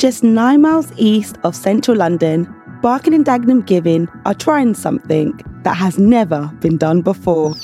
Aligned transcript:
Just 0.00 0.24
nine 0.24 0.62
miles 0.62 0.90
east 0.96 1.36
of 1.44 1.54
central 1.54 1.94
London, 1.94 2.48
Barking 2.80 3.12
and 3.12 3.22
Dagenham 3.22 3.66
Giving 3.66 4.08
are 4.24 4.32
trying 4.32 4.72
something 4.72 5.38
that 5.62 5.74
has 5.74 5.98
never 5.98 6.46
been 6.60 6.78
done 6.78 7.02
before. 7.02 7.54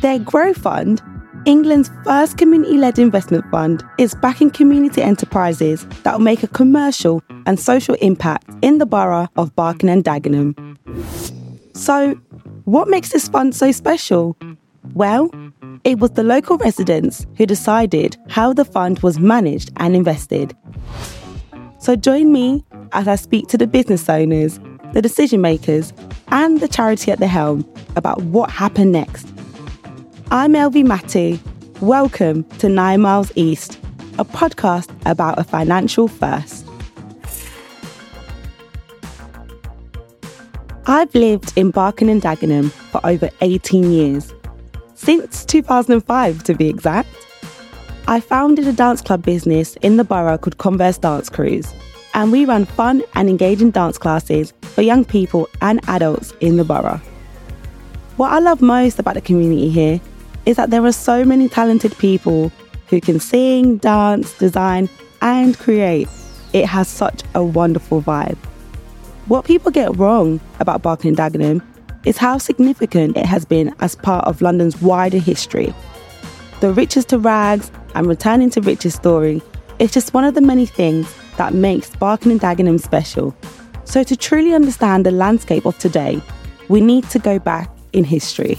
Their 0.00 0.18
Grow 0.18 0.52
Fund, 0.52 1.00
England's 1.44 1.92
first 2.02 2.38
community 2.38 2.76
led 2.76 2.98
investment 2.98 3.48
fund, 3.52 3.84
is 3.98 4.16
backing 4.16 4.50
community 4.50 5.00
enterprises 5.00 5.86
that 6.02 6.14
will 6.14 6.24
make 6.24 6.42
a 6.42 6.48
commercial 6.48 7.22
and 7.46 7.60
social 7.60 7.94
impact 8.00 8.50
in 8.60 8.78
the 8.78 8.86
borough 8.86 9.28
of 9.36 9.54
Barking 9.54 9.90
and 9.90 10.02
Dagenham. 10.02 10.56
So, 11.76 12.14
what 12.64 12.88
makes 12.88 13.10
this 13.10 13.28
fund 13.28 13.54
so 13.54 13.70
special? 13.70 14.36
Well, 14.94 15.30
it 15.84 16.00
was 16.00 16.10
the 16.10 16.24
local 16.24 16.58
residents 16.58 17.28
who 17.36 17.46
decided 17.46 18.16
how 18.28 18.52
the 18.52 18.64
fund 18.64 18.98
was 19.04 19.20
managed 19.20 19.70
and 19.76 19.94
invested. 19.94 20.56
So 21.84 21.94
join 21.96 22.32
me 22.32 22.64
as 22.92 23.06
I 23.06 23.16
speak 23.16 23.48
to 23.48 23.58
the 23.58 23.66
business 23.66 24.08
owners, 24.08 24.58
the 24.94 25.02
decision 25.02 25.42
makers, 25.42 25.92
and 26.28 26.58
the 26.60 26.66
charity 26.66 27.10
at 27.10 27.18
the 27.18 27.26
helm 27.26 27.70
about 27.94 28.22
what 28.22 28.48
happened 28.48 28.92
next. 28.92 29.28
I'm 30.30 30.54
Elvie 30.54 30.82
Matty. 30.82 31.38
Welcome 31.82 32.44
to 32.56 32.70
Nine 32.70 33.02
Miles 33.02 33.32
East, 33.34 33.78
a 34.18 34.24
podcast 34.24 34.88
about 35.04 35.38
a 35.38 35.44
financial 35.44 36.08
first. 36.08 36.66
I've 40.86 41.14
lived 41.14 41.52
in 41.54 41.70
Barking 41.70 42.08
and 42.08 42.22
Dagenham 42.22 42.70
for 42.70 43.02
over 43.06 43.28
18 43.42 43.92
years 43.92 44.32
since 44.94 45.44
2005 45.44 46.44
to 46.44 46.54
be 46.54 46.70
exact. 46.70 47.23
I 48.06 48.20
founded 48.20 48.68
a 48.68 48.72
dance 48.74 49.00
club 49.00 49.24
business 49.24 49.76
in 49.76 49.96
the 49.96 50.04
borough 50.04 50.36
called 50.36 50.58
Converse 50.58 50.98
Dance 50.98 51.30
Crews, 51.30 51.72
and 52.12 52.30
we 52.30 52.44
run 52.44 52.66
fun 52.66 53.02
and 53.14 53.30
engaging 53.30 53.70
dance 53.70 53.96
classes 53.96 54.52
for 54.60 54.82
young 54.82 55.06
people 55.06 55.48
and 55.62 55.80
adults 55.88 56.34
in 56.40 56.58
the 56.58 56.64
borough. 56.64 57.00
What 58.18 58.30
I 58.30 58.40
love 58.40 58.60
most 58.60 58.98
about 58.98 59.14
the 59.14 59.22
community 59.22 59.70
here 59.70 60.02
is 60.44 60.58
that 60.58 60.68
there 60.68 60.84
are 60.84 60.92
so 60.92 61.24
many 61.24 61.48
talented 61.48 61.96
people 61.96 62.52
who 62.88 63.00
can 63.00 63.18
sing, 63.20 63.78
dance, 63.78 64.36
design, 64.36 64.90
and 65.22 65.58
create. 65.58 66.06
It 66.52 66.66
has 66.66 66.88
such 66.88 67.22
a 67.34 67.42
wonderful 67.42 68.02
vibe. 68.02 68.36
What 69.28 69.46
people 69.46 69.70
get 69.70 69.96
wrong 69.96 70.40
about 70.60 70.82
Barking 70.82 71.08
and 71.08 71.16
Dagenham 71.16 71.62
is 72.04 72.18
how 72.18 72.36
significant 72.36 73.16
it 73.16 73.24
has 73.24 73.46
been 73.46 73.74
as 73.80 73.96
part 73.96 74.26
of 74.26 74.42
London's 74.42 74.82
wider 74.82 75.18
history. 75.18 75.74
The 76.60 76.70
riches 76.70 77.06
to 77.06 77.18
rags 77.18 77.70
and 77.94 78.06
returning 78.06 78.50
to 78.50 78.60
riches 78.60 78.94
story 78.94 79.42
is 79.78 79.92
just 79.92 80.14
one 80.14 80.24
of 80.24 80.34
the 80.34 80.40
many 80.40 80.66
things 80.66 81.12
that 81.36 81.54
makes 81.54 81.90
Barking 81.96 82.32
and 82.32 82.40
Dagenham 82.40 82.80
special. 82.80 83.34
So, 83.84 84.02
to 84.02 84.16
truly 84.16 84.54
understand 84.54 85.04
the 85.04 85.10
landscape 85.10 85.66
of 85.66 85.78
today, 85.78 86.20
we 86.68 86.80
need 86.80 87.08
to 87.10 87.18
go 87.18 87.38
back 87.38 87.70
in 87.92 88.04
history. 88.04 88.58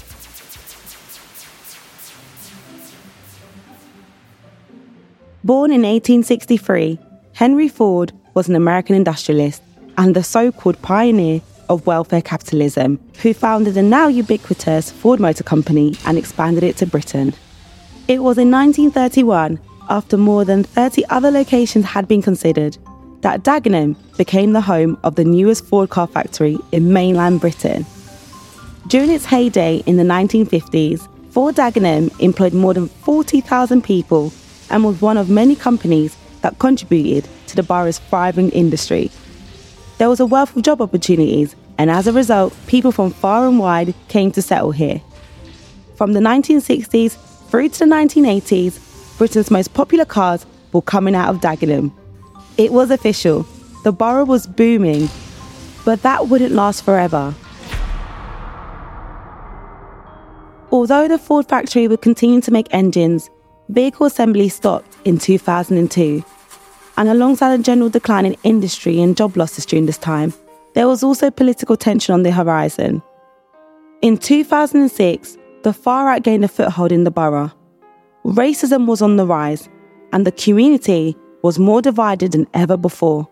Born 5.43 5.71
in 5.71 5.81
1863, 5.81 6.99
Henry 7.33 7.67
Ford 7.67 8.11
was 8.33 8.49
an 8.49 8.55
American 8.55 8.95
industrialist 8.95 9.61
and 9.97 10.15
the 10.15 10.23
so 10.23 10.51
called 10.51 10.81
pioneer 10.81 11.41
of 11.69 11.85
welfare 11.85 12.21
capitalism, 12.21 12.99
who 13.21 13.33
founded 13.33 13.73
the 13.73 13.81
now 13.81 14.07
ubiquitous 14.07 14.91
Ford 14.91 15.19
Motor 15.19 15.43
Company 15.43 15.95
and 16.05 16.17
expanded 16.17 16.63
it 16.63 16.77
to 16.77 16.85
Britain. 16.85 17.33
It 18.07 18.23
was 18.23 18.37
in 18.37 18.51
1931, 18.51 19.59
after 19.89 20.17
more 20.17 20.45
than 20.45 20.63
30 20.63 21.05
other 21.09 21.31
locations 21.31 21.85
had 21.85 22.07
been 22.07 22.21
considered, 22.21 22.77
that 23.21 23.43
Dagenham 23.43 23.95
became 24.17 24.53
the 24.53 24.61
home 24.61 24.97
of 25.03 25.15
the 25.15 25.23
newest 25.23 25.65
Ford 25.65 25.89
car 25.89 26.07
factory 26.07 26.57
in 26.71 26.93
mainland 26.93 27.41
Britain. 27.41 27.85
During 28.87 29.09
its 29.09 29.25
heyday 29.25 29.77
in 29.85 29.97
the 29.97 30.03
1950s, 30.03 31.07
Ford 31.31 31.55
Dagenham 31.55 32.17
employed 32.19 32.53
more 32.53 32.73
than 32.73 32.87
40,000 32.87 33.83
people 33.83 34.31
and 34.69 34.83
was 34.83 35.01
one 35.01 35.17
of 35.17 35.29
many 35.29 35.55
companies 35.55 36.15
that 36.41 36.59
contributed 36.59 37.29
to 37.47 37.55
the 37.55 37.63
borough's 37.63 37.99
thriving 37.99 38.49
industry 38.51 39.09
there 39.97 40.09
was 40.09 40.19
a 40.19 40.25
wealth 40.25 40.55
of 40.55 40.63
job 40.63 40.81
opportunities, 40.81 41.55
and 41.77 41.89
as 41.89 42.07
a 42.07 42.13
result, 42.13 42.55
people 42.67 42.91
from 42.91 43.11
far 43.11 43.47
and 43.47 43.59
wide 43.59 43.93
came 44.07 44.31
to 44.31 44.41
settle 44.41 44.71
here. 44.71 45.01
From 45.95 46.13
the 46.13 46.19
1960s 46.19 47.17
through 47.49 47.69
to 47.69 47.79
the 47.79 47.85
1980s, 47.85 49.17
Britain's 49.17 49.51
most 49.51 49.73
popular 49.73 50.05
cars 50.05 50.45
were 50.73 50.81
coming 50.81 51.15
out 51.15 51.29
of 51.29 51.41
Dagenham. 51.41 51.91
It 52.57 52.71
was 52.73 52.91
official, 52.91 53.45
the 53.83 53.91
borough 53.91 54.25
was 54.25 54.47
booming, 54.47 55.09
but 55.85 56.01
that 56.01 56.27
wouldn't 56.27 56.53
last 56.53 56.83
forever. 56.83 57.33
Although 60.71 61.07
the 61.07 61.17
Ford 61.17 61.47
factory 61.47 61.87
would 61.87 62.01
continue 62.01 62.41
to 62.41 62.51
make 62.51 62.67
engines, 62.71 63.29
vehicle 63.69 64.07
assembly 64.07 64.49
stopped 64.49 64.97
in 65.05 65.17
2002 65.17 66.23
and 66.97 67.09
alongside 67.09 67.59
a 67.59 67.63
general 67.63 67.89
decline 67.89 68.25
in 68.25 68.35
industry 68.43 68.99
and 69.01 69.15
job 69.15 69.37
losses 69.37 69.65
during 69.65 69.85
this 69.85 69.97
time, 69.97 70.33
there 70.73 70.87
was 70.87 71.03
also 71.03 71.29
political 71.31 71.77
tension 71.77 72.13
on 72.13 72.23
the 72.23 72.31
horizon. 72.31 73.01
In 74.01 74.17
2006, 74.17 75.37
the 75.65 75.73
far 75.73 76.05
right 76.05 76.21
gained 76.21 76.45
a 76.45 76.47
foothold 76.47 76.91
in 76.91 77.05
the 77.05 77.11
borough. 77.11 77.51
Racism 78.23 78.85
was 78.85 79.01
on 79.01 79.15
the 79.15 79.25
rise, 79.25 79.67
and 80.13 80.23
the 80.23 80.31
community 80.31 81.17
was 81.41 81.57
more 81.57 81.81
divided 81.81 82.33
than 82.33 82.45
ever 82.53 82.77
before. 82.77 83.27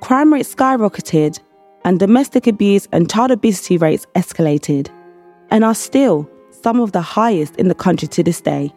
Crime 0.00 0.32
rates 0.32 0.54
skyrocketed, 0.54 1.38
and 1.84 2.00
domestic 2.00 2.46
abuse 2.46 2.88
and 2.90 3.10
child 3.10 3.32
obesity 3.32 3.76
rates 3.76 4.06
escalated, 4.16 4.88
and 5.50 5.62
are 5.62 5.74
still 5.74 6.26
some 6.50 6.80
of 6.80 6.92
the 6.92 7.02
highest 7.02 7.54
in 7.56 7.68
the 7.68 7.74
country 7.74 8.08
to 8.08 8.22
this 8.22 8.40
day. 8.40 8.72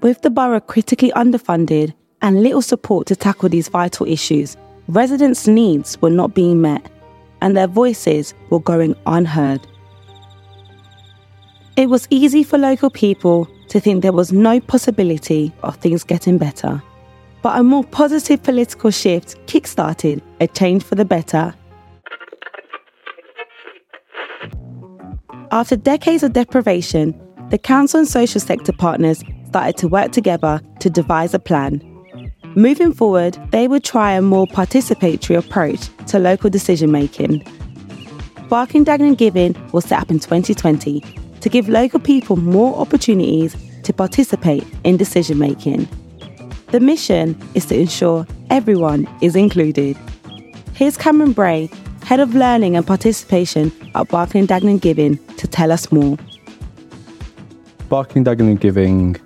With 0.00 0.22
the 0.22 0.30
borough 0.30 0.60
critically 0.60 1.10
underfunded 1.16 1.92
and 2.22 2.40
little 2.40 2.62
support 2.62 3.08
to 3.08 3.16
tackle 3.16 3.48
these 3.48 3.66
vital 3.66 4.06
issues, 4.06 4.56
residents' 4.86 5.48
needs 5.48 6.00
were 6.00 6.10
not 6.20 6.36
being 6.36 6.60
met 6.60 6.88
and 7.42 7.56
their 7.56 7.66
voices 7.66 8.32
were 8.48 8.60
going 8.60 8.94
unheard. 9.06 9.66
It 11.78 11.88
was 11.88 12.08
easy 12.10 12.42
for 12.42 12.58
local 12.58 12.90
people 12.90 13.48
to 13.68 13.78
think 13.78 14.02
there 14.02 14.12
was 14.12 14.32
no 14.32 14.58
possibility 14.58 15.52
of 15.62 15.76
things 15.76 16.02
getting 16.02 16.36
better. 16.36 16.82
But 17.40 17.56
a 17.56 17.62
more 17.62 17.84
positive 17.84 18.42
political 18.42 18.90
shift 18.90 19.36
kick-started 19.46 20.20
a 20.40 20.48
change 20.48 20.82
for 20.82 20.96
the 20.96 21.04
better. 21.04 21.54
After 25.52 25.76
decades 25.76 26.24
of 26.24 26.32
deprivation, 26.32 27.14
the 27.50 27.58
council 27.58 28.00
and 28.00 28.08
social 28.08 28.40
sector 28.40 28.72
partners 28.72 29.22
started 29.46 29.76
to 29.76 29.86
work 29.86 30.10
together 30.10 30.60
to 30.80 30.90
devise 30.90 31.32
a 31.32 31.38
plan 31.38 31.80
Moving 32.56 32.92
forward, 32.92 33.38
they 33.52 33.68
would 33.68 33.84
try 33.84 34.14
a 34.14 34.22
more 34.22 34.46
participatory 34.48 35.38
approach 35.38 35.90
to 36.08 36.18
local 36.18 36.50
decision 36.50 36.90
making. 36.90 37.44
Barking 38.48 38.84
Dagenham 38.84 39.16
Giving 39.16 39.54
was 39.70 39.84
set 39.84 40.00
up 40.00 40.10
in 40.10 40.18
2020 40.18 41.27
to 41.40 41.48
give 41.48 41.68
local 41.68 42.00
people 42.00 42.36
more 42.36 42.78
opportunities 42.78 43.56
to 43.84 43.92
participate 43.92 44.64
in 44.84 44.96
decision 44.96 45.38
making. 45.38 45.88
The 46.68 46.80
mission 46.80 47.40
is 47.54 47.66
to 47.66 47.78
ensure 47.78 48.26
everyone 48.50 49.08
is 49.22 49.34
included. 49.34 49.96
Here's 50.74 50.96
Cameron 50.96 51.32
Bray, 51.32 51.70
Head 52.04 52.20
of 52.20 52.34
Learning 52.34 52.76
and 52.76 52.86
Participation 52.86 53.72
at 53.94 54.08
Barking 54.08 54.46
Dagenham 54.46 54.80
Giving, 54.80 55.18
to 55.36 55.46
tell 55.46 55.72
us 55.72 55.90
more. 55.90 56.16
Barking 57.88 58.24
Dagenham 58.24 58.60
Giving 58.60 59.16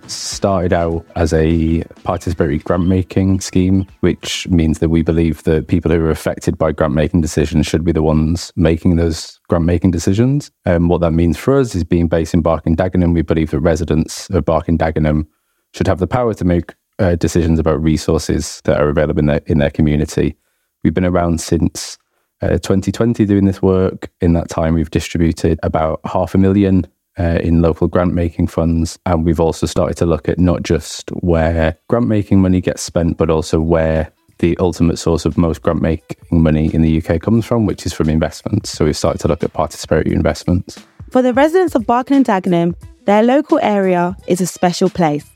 started 0.42 0.72
out 0.72 1.06
as 1.14 1.32
a 1.32 1.84
participatory 2.02 2.60
grant 2.64 2.84
making 2.84 3.40
scheme, 3.40 3.86
which 4.00 4.48
means 4.48 4.80
that 4.80 4.88
we 4.88 5.00
believe 5.00 5.44
that 5.44 5.68
people 5.68 5.88
who 5.88 6.04
are 6.04 6.10
affected 6.10 6.58
by 6.58 6.72
grant 6.72 6.94
making 6.94 7.20
decisions 7.20 7.64
should 7.64 7.84
be 7.84 7.92
the 7.92 8.02
ones 8.02 8.52
making 8.56 8.96
those 8.96 9.38
grant 9.48 9.64
making 9.64 9.92
decisions. 9.92 10.50
And 10.64 10.74
um, 10.78 10.88
what 10.88 11.00
that 11.02 11.12
means 11.12 11.38
for 11.38 11.56
us 11.56 11.76
is 11.76 11.84
being 11.84 12.08
based 12.08 12.34
in 12.34 12.42
Barking 12.42 12.74
Dagenham, 12.74 13.14
we 13.14 13.22
believe 13.22 13.52
that 13.52 13.60
residents 13.60 14.28
of 14.30 14.44
Barking 14.44 14.76
Dagenham 14.76 15.28
should 15.74 15.86
have 15.86 16.00
the 16.00 16.08
power 16.08 16.34
to 16.34 16.44
make 16.44 16.74
uh, 16.98 17.14
decisions 17.14 17.60
about 17.60 17.80
resources 17.80 18.62
that 18.64 18.80
are 18.80 18.88
available 18.88 19.20
in 19.20 19.26
their, 19.26 19.42
in 19.46 19.58
their 19.58 19.70
community. 19.70 20.34
We've 20.82 20.92
been 20.92 21.04
around 21.04 21.40
since 21.40 21.98
uh, 22.40 22.58
2020 22.58 23.26
doing 23.26 23.44
this 23.44 23.62
work. 23.62 24.10
In 24.20 24.32
that 24.32 24.48
time, 24.48 24.74
we've 24.74 24.90
distributed 24.90 25.60
about 25.62 26.00
half 26.04 26.34
a 26.34 26.38
million 26.38 26.88
uh, 27.18 27.38
in 27.42 27.62
local 27.62 27.88
grant 27.88 28.14
making 28.14 28.46
funds. 28.46 28.98
And 29.06 29.24
we've 29.24 29.40
also 29.40 29.66
started 29.66 29.96
to 29.98 30.06
look 30.06 30.28
at 30.28 30.38
not 30.38 30.62
just 30.62 31.10
where 31.10 31.76
grant 31.88 32.08
making 32.08 32.40
money 32.40 32.60
gets 32.60 32.82
spent, 32.82 33.16
but 33.16 33.30
also 33.30 33.60
where 33.60 34.10
the 34.38 34.56
ultimate 34.58 34.98
source 34.98 35.24
of 35.24 35.38
most 35.38 35.62
grant 35.62 35.82
making 35.82 36.42
money 36.42 36.72
in 36.74 36.82
the 36.82 37.02
UK 37.02 37.20
comes 37.20 37.46
from, 37.46 37.66
which 37.66 37.86
is 37.86 37.92
from 37.92 38.08
investments. 38.08 38.70
So 38.70 38.84
we've 38.84 38.96
started 38.96 39.20
to 39.20 39.28
look 39.28 39.44
at 39.44 39.52
participatory 39.52 40.12
investments. 40.12 40.78
For 41.10 41.22
the 41.22 41.32
residents 41.32 41.74
of 41.74 41.86
Barking 41.86 42.16
and 42.16 42.26
Dagenham, 42.26 42.74
their 43.04 43.22
local 43.22 43.58
area 43.62 44.16
is 44.26 44.40
a 44.40 44.46
special 44.46 44.88
place. 44.88 45.26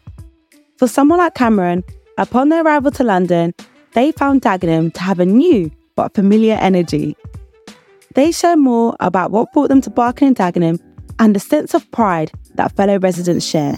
For 0.79 0.89
someone 0.89 1.19
like 1.19 1.35
Cameron, 1.35 1.85
upon 2.19 2.49
their 2.49 2.65
arrival 2.65 2.91
to 2.93 3.05
London, 3.05 3.55
they 3.93 4.13
found 4.13 4.43
Dagenham 4.43 4.93
to 4.95 5.01
have 5.01 5.21
a 5.21 5.27
new 5.27 5.71
but 5.95 6.15
familiar 6.15 6.55
energy. 6.55 7.17
They 8.15 8.33
share 8.33 8.57
more 8.57 8.97
about 9.01 9.31
what 9.31 9.53
brought 9.53 9.69
them 9.69 9.81
to 9.83 9.91
Barking 9.91 10.29
and 10.29 10.37
Dagenham 10.37 10.81
and 11.19 11.35
the 11.35 11.41
sense 11.41 11.75
of 11.75 11.91
pride 11.91 12.33
that 12.55 12.73
fellow 12.73 12.99
residents 12.99 13.45
share. 13.45 13.77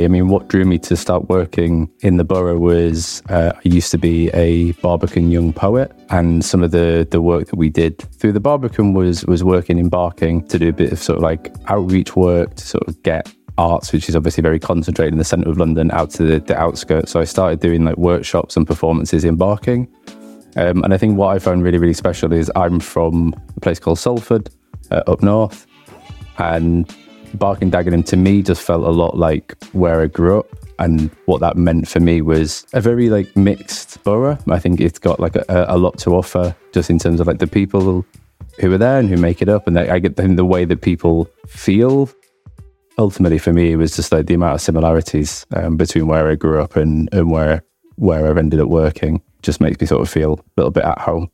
I 0.00 0.06
mean, 0.06 0.28
what 0.28 0.46
drew 0.46 0.64
me 0.64 0.78
to 0.80 0.96
start 0.96 1.28
working 1.28 1.90
in 2.00 2.18
the 2.18 2.24
borough 2.24 2.58
was 2.58 3.20
uh, 3.30 3.52
I 3.56 3.60
used 3.64 3.90
to 3.90 3.98
be 3.98 4.28
a 4.28 4.70
Barbican 4.72 5.32
young 5.32 5.52
poet, 5.52 5.90
and 6.10 6.44
some 6.44 6.62
of 6.62 6.70
the 6.70 7.06
the 7.10 7.20
work 7.20 7.48
that 7.48 7.56
we 7.56 7.68
did 7.68 7.98
through 7.98 8.32
the 8.32 8.40
Barbican 8.40 8.94
was 8.94 9.26
was 9.26 9.42
working 9.42 9.76
in 9.76 9.88
Barking 9.88 10.46
to 10.48 10.58
do 10.58 10.68
a 10.68 10.72
bit 10.72 10.92
of 10.92 11.00
sort 11.00 11.16
of 11.16 11.22
like 11.22 11.52
outreach 11.66 12.14
work 12.14 12.54
to 12.54 12.66
sort 12.66 12.86
of 12.86 13.02
get 13.02 13.28
arts, 13.58 13.92
which 13.92 14.08
is 14.08 14.14
obviously 14.14 14.40
very 14.40 14.60
concentrated 14.60 15.12
in 15.12 15.18
the 15.18 15.24
centre 15.24 15.50
of 15.50 15.58
London, 15.58 15.90
out 15.90 16.10
to 16.10 16.22
the, 16.22 16.38
the 16.38 16.56
outskirts. 16.56 17.10
So 17.10 17.20
I 17.20 17.24
started 17.24 17.58
doing 17.58 17.84
like 17.84 17.96
workshops 17.96 18.56
and 18.56 18.66
performances 18.66 19.24
in 19.24 19.34
Barking. 19.34 19.88
Um, 20.56 20.82
and 20.84 20.94
I 20.94 20.96
think 20.96 21.18
what 21.18 21.34
I 21.34 21.38
found 21.38 21.62
really, 21.62 21.78
really 21.78 21.92
special 21.92 22.32
is 22.32 22.50
I'm 22.56 22.80
from 22.80 23.34
a 23.56 23.60
place 23.60 23.78
called 23.78 23.98
Salford 23.98 24.48
uh, 24.90 25.02
up 25.06 25.22
north. 25.22 25.66
And 26.38 26.92
Barking 27.34 27.70
Dagenham 27.70 28.04
to 28.06 28.16
me 28.16 28.42
just 28.42 28.62
felt 28.62 28.84
a 28.84 28.90
lot 28.90 29.16
like 29.16 29.54
where 29.72 30.00
I 30.00 30.06
grew 30.06 30.40
up. 30.40 30.46
And 30.78 31.10
what 31.26 31.40
that 31.40 31.56
meant 31.56 31.88
for 31.88 32.00
me 32.00 32.22
was 32.22 32.64
a 32.72 32.80
very 32.80 33.10
like 33.10 33.36
mixed 33.36 34.02
borough. 34.04 34.38
I 34.48 34.58
think 34.58 34.80
it's 34.80 34.98
got 34.98 35.18
like 35.18 35.34
a, 35.34 35.66
a 35.68 35.76
lot 35.76 35.98
to 35.98 36.14
offer 36.14 36.54
just 36.72 36.88
in 36.88 36.98
terms 36.98 37.20
of 37.20 37.26
like 37.26 37.40
the 37.40 37.46
people 37.46 38.04
who 38.60 38.72
are 38.72 38.78
there 38.78 38.98
and 38.98 39.08
who 39.08 39.16
make 39.16 39.42
it 39.42 39.48
up. 39.48 39.66
And 39.66 39.78
I 39.78 39.98
get 39.98 40.16
the 40.16 40.44
way 40.44 40.64
that 40.64 40.80
people 40.80 41.28
feel 41.46 42.08
ultimately 42.98 43.38
for 43.38 43.52
me 43.52 43.72
it 43.72 43.76
was 43.76 43.94
just 43.94 44.10
like 44.10 44.26
the 44.26 44.34
amount 44.34 44.54
of 44.54 44.60
similarities 44.60 45.46
um, 45.54 45.76
between 45.76 46.08
where 46.08 46.28
I 46.28 46.34
grew 46.34 46.60
up 46.60 46.74
and, 46.74 47.08
and 47.12 47.30
where 47.30 47.62
where 47.94 48.28
I've 48.28 48.38
ended 48.38 48.60
up 48.60 48.68
working 48.68 49.22
just 49.42 49.60
makes 49.60 49.80
me 49.80 49.86
sort 49.86 50.02
of 50.02 50.08
feel 50.08 50.34
a 50.34 50.44
little 50.56 50.70
bit 50.70 50.84
at 50.84 50.98
home. 51.00 51.30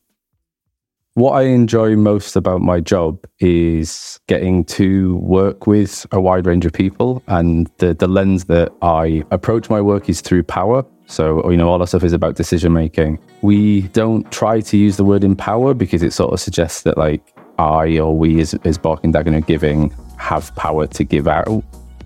What 1.17 1.35
I 1.35 1.43
enjoy 1.43 1.95
most 1.95 2.35
about 2.35 2.61
my 2.61 2.81
job 2.81 3.25
is 3.39 4.19
getting 4.27 4.65
to 4.65 5.15
work 5.19 5.65
with 5.69 6.05
a 6.11 6.21
wide 6.21 6.45
range 6.45 6.67
of 6.67 6.73
people. 6.73 7.23
And 7.29 7.71
the, 7.79 7.95
the 7.95 8.09
lens 8.09 8.47
that 8.47 8.73
I 8.83 9.23
approach 9.31 9.71
my 9.71 9.81
work 9.81 10.09
is 10.09 10.21
through 10.21 10.43
power. 10.43 10.85
So, 11.07 11.49
you 11.49 11.57
know, 11.57 11.69
all 11.69 11.81
our 11.81 11.87
stuff 11.87 12.03
is 12.03 12.13
about 12.13 12.35
decision 12.35 12.73
making. 12.73 13.21
We 13.43 13.83
don't 13.89 14.29
try 14.33 14.61
to 14.63 14.77
use 14.77 14.97
the 14.97 15.05
word 15.05 15.23
empower 15.23 15.73
because 15.73 16.03
it 16.03 16.13
sort 16.13 16.33
of 16.33 16.41
suggests 16.41 16.83
that, 16.83 16.99
like, 16.99 17.23
I 17.61 17.97
or 17.99 18.19
we 18.19 18.41
as, 18.41 18.55
as 18.65 18.77
Barking 18.77 19.13
Dagenham 19.13 19.39
are 19.39 19.41
giving 19.43 19.95
have 20.17 20.53
power 20.57 20.89
to 20.89 21.05
give 21.05 21.29
out, 21.29 21.63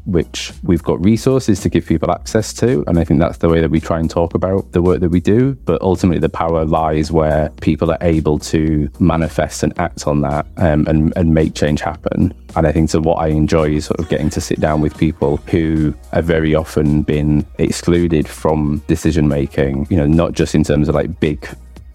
which 0.08 0.52
we've 0.62 0.82
got 0.82 1.02
resources 1.04 1.60
to 1.60 1.68
give 1.68 1.86
people 1.86 2.10
access 2.10 2.52
to. 2.54 2.82
And 2.86 2.98
I 2.98 3.04
think 3.04 3.20
that's 3.20 3.38
the 3.38 3.48
way 3.48 3.60
that 3.60 3.70
we 3.70 3.78
try 3.78 4.00
and 4.00 4.08
talk 4.08 4.34
about 4.34 4.72
the 4.72 4.80
work 4.80 5.00
that 5.00 5.10
we 5.10 5.20
do. 5.20 5.54
But 5.66 5.80
ultimately, 5.82 6.18
the 6.18 6.28
power 6.28 6.64
lies 6.64 7.12
where 7.12 7.50
people 7.60 7.90
are 7.90 7.98
able 8.00 8.38
to 8.40 8.88
manifest 8.98 9.62
and 9.62 9.78
act 9.78 10.06
on 10.06 10.22
that 10.22 10.46
um, 10.56 10.86
and, 10.86 11.12
and 11.16 11.34
make 11.34 11.54
change 11.54 11.80
happen. 11.80 12.32
And 12.56 12.66
I 12.66 12.72
think 12.72 12.88
so, 12.90 13.00
what 13.00 13.16
I 13.16 13.28
enjoy 13.28 13.70
is 13.70 13.84
sort 13.84 14.00
of 14.00 14.08
getting 14.08 14.30
to 14.30 14.40
sit 14.40 14.60
down 14.60 14.80
with 14.80 14.96
people 14.96 15.36
who 15.48 15.94
have 16.12 16.24
very 16.24 16.54
often 16.54 17.02
been 17.02 17.44
excluded 17.58 18.26
from 18.26 18.82
decision 18.86 19.28
making, 19.28 19.86
you 19.90 19.96
know, 19.96 20.06
not 20.06 20.32
just 20.32 20.54
in 20.54 20.64
terms 20.64 20.88
of 20.88 20.94
like 20.94 21.20
big 21.20 21.46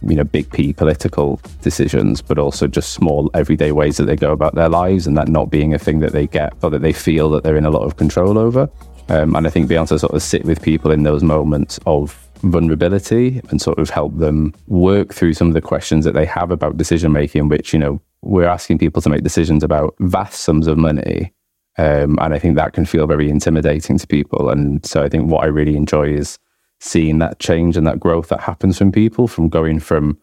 you 0.08 0.16
know, 0.16 0.24
big 0.24 0.52
P 0.52 0.74
political 0.74 1.40
decisions, 1.62 2.22
but 2.22 2.38
also 2.38 2.68
just 2.68 2.94
small 2.94 3.30
everyday 3.34 3.72
ways 3.72 3.98
that 3.98 4.06
they 4.06 4.16
go 4.16 4.32
about 4.32 4.56
their 4.56 4.70
lives 4.70 5.08
and 5.08 5.18
that 5.18 5.28
not 5.28 5.50
being 5.50 5.74
a 5.74 5.80
thing 5.80 6.00
that 6.00 6.12
they 6.12 6.28
get 6.28 6.54
or 6.64 6.70
that 6.70 6.82
they 6.82 6.94
feel 6.94 7.30
that 7.32 7.44
they're 7.44 7.56
in 7.56 7.66
a 7.66 7.70
lot 7.70 7.84
of 7.84 7.98
control 7.98 8.38
over. 8.38 8.70
Um, 9.10 9.36
and 9.36 9.46
I 9.46 9.50
think 9.50 9.68
being 9.68 9.80
able 9.80 9.88
to 9.88 10.00
sort 10.00 10.14
of 10.14 10.22
sit 10.22 10.46
with 10.46 10.62
people 10.62 10.92
in 10.92 11.04
those 11.04 11.24
moments 11.24 11.80
of 11.86 12.18
vulnerability 12.44 13.42
and 13.50 13.62
sort 13.62 13.80
of 13.80 13.90
help 13.90 14.18
them 14.18 14.54
work 14.68 15.14
through 15.14 15.34
some 15.34 15.48
of 15.48 15.54
the 15.54 15.62
questions 15.62 16.06
that 16.06 16.14
they 16.14 16.26
have 16.26 16.52
about 16.52 16.78
decision 16.78 17.12
making, 17.12 17.50
which, 17.50 17.74
you 17.74 17.80
know, 17.80 18.02
we're 18.22 18.48
asking 18.48 18.78
people 18.78 19.02
to 19.02 19.10
make 19.10 19.24
decisions 19.24 19.64
about 19.64 19.96
vast 20.00 20.42
sums 20.42 20.68
of 20.68 20.78
money. 20.78 21.34
Um, 21.78 22.18
and 22.22 22.34
I 22.34 22.40
think 22.40 22.56
that 22.56 22.74
can 22.74 22.86
feel 22.86 23.08
very 23.08 23.30
intimidating 23.30 23.98
to 23.98 24.08
people. 24.08 24.50
And 24.50 24.86
so 24.86 25.04
I 25.04 25.10
think 25.10 25.30
what 25.30 25.44
I 25.44 25.48
really 25.48 25.76
enjoy 25.76 26.10
is 26.10 26.38
seeing 26.84 27.20
that 27.20 27.40
change 27.40 27.78
and 27.78 27.88
that 27.88 28.00
growth 28.00 28.28
that 28.28 28.42
happens 28.42 28.78
from 28.78 28.92
people 28.92 29.26
from 29.26 29.48
going 29.48 29.80
from 29.80 30.18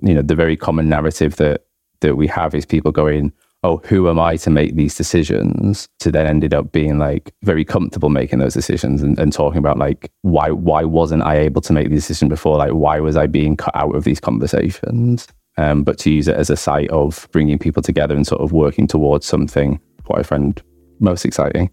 you 0.00 0.14
know 0.14 0.22
the 0.22 0.34
very 0.34 0.56
common 0.56 0.88
narrative 0.88 1.36
that 1.36 1.64
that 2.00 2.16
we 2.16 2.28
have 2.28 2.54
is 2.54 2.64
people 2.64 2.92
going 2.92 3.32
oh 3.64 3.78
who 3.84 4.08
am 4.08 4.20
i 4.20 4.36
to 4.36 4.48
make 4.48 4.76
these 4.76 4.94
decisions? 4.94 5.88
to 5.98 6.12
then 6.12 6.26
ended 6.26 6.54
up 6.54 6.70
being 6.70 6.98
like 6.98 7.34
very 7.42 7.64
comfortable 7.64 8.10
making 8.10 8.38
those 8.38 8.54
decisions 8.54 9.02
and, 9.02 9.18
and 9.18 9.32
talking 9.32 9.58
about 9.58 9.76
like 9.76 10.12
why 10.22 10.50
why 10.50 10.84
wasn't 10.84 11.22
i 11.22 11.36
able 11.36 11.60
to 11.60 11.72
make 11.72 11.88
the 11.88 11.94
decision 11.94 12.28
before? 12.28 12.58
Like 12.58 12.72
why 12.72 13.00
was 13.00 13.16
i 13.16 13.26
being 13.26 13.56
cut 13.56 13.74
out 13.74 13.96
of 13.96 14.04
these 14.04 14.20
conversations? 14.20 15.26
Um, 15.56 15.84
but 15.84 15.98
to 15.98 16.10
use 16.10 16.26
it 16.26 16.36
as 16.36 16.50
a 16.50 16.56
site 16.56 16.90
of 16.90 17.28
bringing 17.32 17.58
people 17.58 17.82
together 17.82 18.14
and 18.14 18.26
sort 18.26 18.40
of 18.40 18.52
working 18.52 18.86
towards 18.86 19.24
something 19.26 19.80
what 20.06 20.18
i 20.18 20.22
find 20.22 20.62
most 21.00 21.24
exciting 21.24 21.70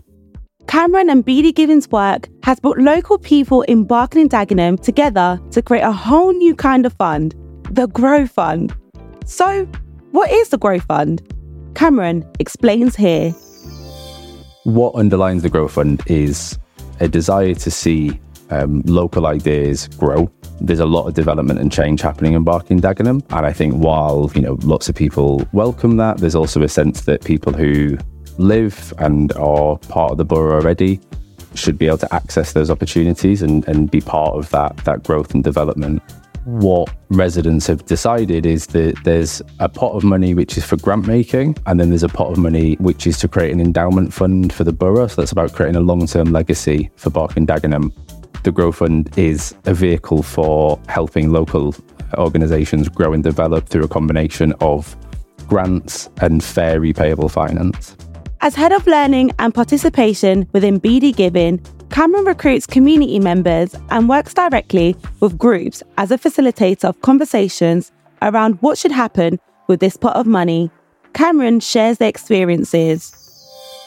Cameron 0.67 1.09
and 1.09 1.25
BD 1.25 1.53
Giving's 1.53 1.89
work 1.89 2.29
has 2.43 2.59
brought 2.59 2.77
local 2.77 3.17
people 3.17 3.61
in 3.63 3.83
Barking 3.83 4.21
and 4.21 4.29
Dagenham 4.29 4.79
together 4.81 5.39
to 5.51 5.61
create 5.61 5.81
a 5.81 5.91
whole 5.91 6.33
new 6.33 6.55
kind 6.55 6.85
of 6.85 6.93
fund, 6.93 7.35
the 7.71 7.87
Grow 7.87 8.25
Fund. 8.25 8.73
So, 9.25 9.67
what 10.11 10.31
is 10.31 10.49
the 10.49 10.57
Grow 10.57 10.79
Fund? 10.79 11.21
Cameron 11.75 12.29
explains 12.39 12.95
here. 12.95 13.31
What 14.63 14.95
underlines 14.95 15.43
the 15.43 15.49
Grow 15.49 15.67
Fund 15.67 16.03
is 16.07 16.57
a 16.99 17.07
desire 17.07 17.55
to 17.55 17.71
see 17.71 18.19
um, 18.51 18.81
local 18.85 19.25
ideas 19.25 19.87
grow. 19.87 20.31
There's 20.59 20.79
a 20.79 20.85
lot 20.85 21.07
of 21.07 21.15
development 21.15 21.59
and 21.59 21.71
change 21.71 22.01
happening 22.01 22.33
in 22.33 22.43
Barking 22.43 22.79
Dagenham. 22.79 23.23
And 23.31 23.45
I 23.45 23.53
think 23.53 23.73
while, 23.75 24.31
you 24.35 24.41
know, 24.41 24.57
lots 24.61 24.89
of 24.89 24.95
people 24.95 25.47
welcome 25.53 25.97
that, 25.97 26.17
there's 26.17 26.35
also 26.35 26.61
a 26.61 26.69
sense 26.69 27.01
that 27.01 27.23
people 27.23 27.53
who 27.53 27.97
live 28.41 28.93
and 28.97 29.31
are 29.33 29.77
part 29.77 30.11
of 30.11 30.17
the 30.17 30.25
borough 30.25 30.55
already 30.55 30.99
should 31.53 31.77
be 31.77 31.87
able 31.87 31.97
to 31.97 32.13
access 32.13 32.53
those 32.53 32.69
opportunities 32.69 33.41
and, 33.41 33.67
and 33.67 33.91
be 33.91 34.01
part 34.01 34.35
of 34.35 34.49
that 34.51 34.75
that 34.85 35.03
growth 35.03 35.33
and 35.33 35.43
development. 35.43 36.01
What 36.45 36.89
residents 37.09 37.67
have 37.67 37.85
decided 37.85 38.47
is 38.47 38.67
that 38.67 38.95
there's 39.03 39.43
a 39.59 39.69
pot 39.69 39.93
of 39.93 40.03
money 40.03 40.33
which 40.33 40.57
is 40.57 40.65
for 40.65 40.75
grant 40.77 41.05
making, 41.05 41.55
and 41.67 41.79
then 41.79 41.89
there's 41.89 42.03
a 42.03 42.09
pot 42.09 42.31
of 42.31 42.37
money 42.39 42.75
which 42.75 43.05
is 43.05 43.19
to 43.19 43.27
create 43.27 43.51
an 43.51 43.59
endowment 43.59 44.11
fund 44.11 44.51
for 44.51 44.63
the 44.63 44.73
borough. 44.73 45.07
So 45.07 45.21
that's 45.21 45.31
about 45.31 45.53
creating 45.53 45.75
a 45.75 45.81
long 45.81 46.07
term 46.07 46.31
legacy 46.31 46.89
for 46.95 47.11
Barking 47.11 47.41
and 47.41 47.47
Dagenham. 47.47 47.93
The 48.43 48.51
Grow 48.51 48.71
Fund 48.71 49.15
is 49.19 49.53
a 49.65 49.73
vehicle 49.73 50.23
for 50.23 50.79
helping 50.87 51.31
local 51.31 51.75
organisations 52.17 52.89
grow 52.89 53.13
and 53.13 53.23
develop 53.23 53.69
through 53.69 53.83
a 53.83 53.87
combination 53.87 54.53
of 54.61 54.95
grants 55.47 56.09
and 56.21 56.43
fair 56.43 56.81
repayable 56.81 57.29
finance. 57.29 57.95
As 58.43 58.55
head 58.55 58.71
of 58.71 58.87
learning 58.87 59.29
and 59.37 59.53
participation 59.53 60.47
within 60.51 60.81
BD 60.81 61.15
Giving, 61.15 61.63
Cameron 61.91 62.25
recruits 62.25 62.65
community 62.65 63.19
members 63.19 63.75
and 63.91 64.09
works 64.09 64.33
directly 64.33 64.95
with 65.19 65.37
groups 65.37 65.83
as 65.99 66.09
a 66.09 66.17
facilitator 66.17 66.85
of 66.85 66.99
conversations 67.01 67.91
around 68.23 68.59
what 68.63 68.79
should 68.79 68.91
happen 68.91 69.39
with 69.67 69.79
this 69.79 69.95
pot 69.95 70.15
of 70.15 70.25
money. 70.25 70.71
Cameron 71.13 71.59
shares 71.59 71.99
their 71.99 72.09
experiences. 72.09 73.13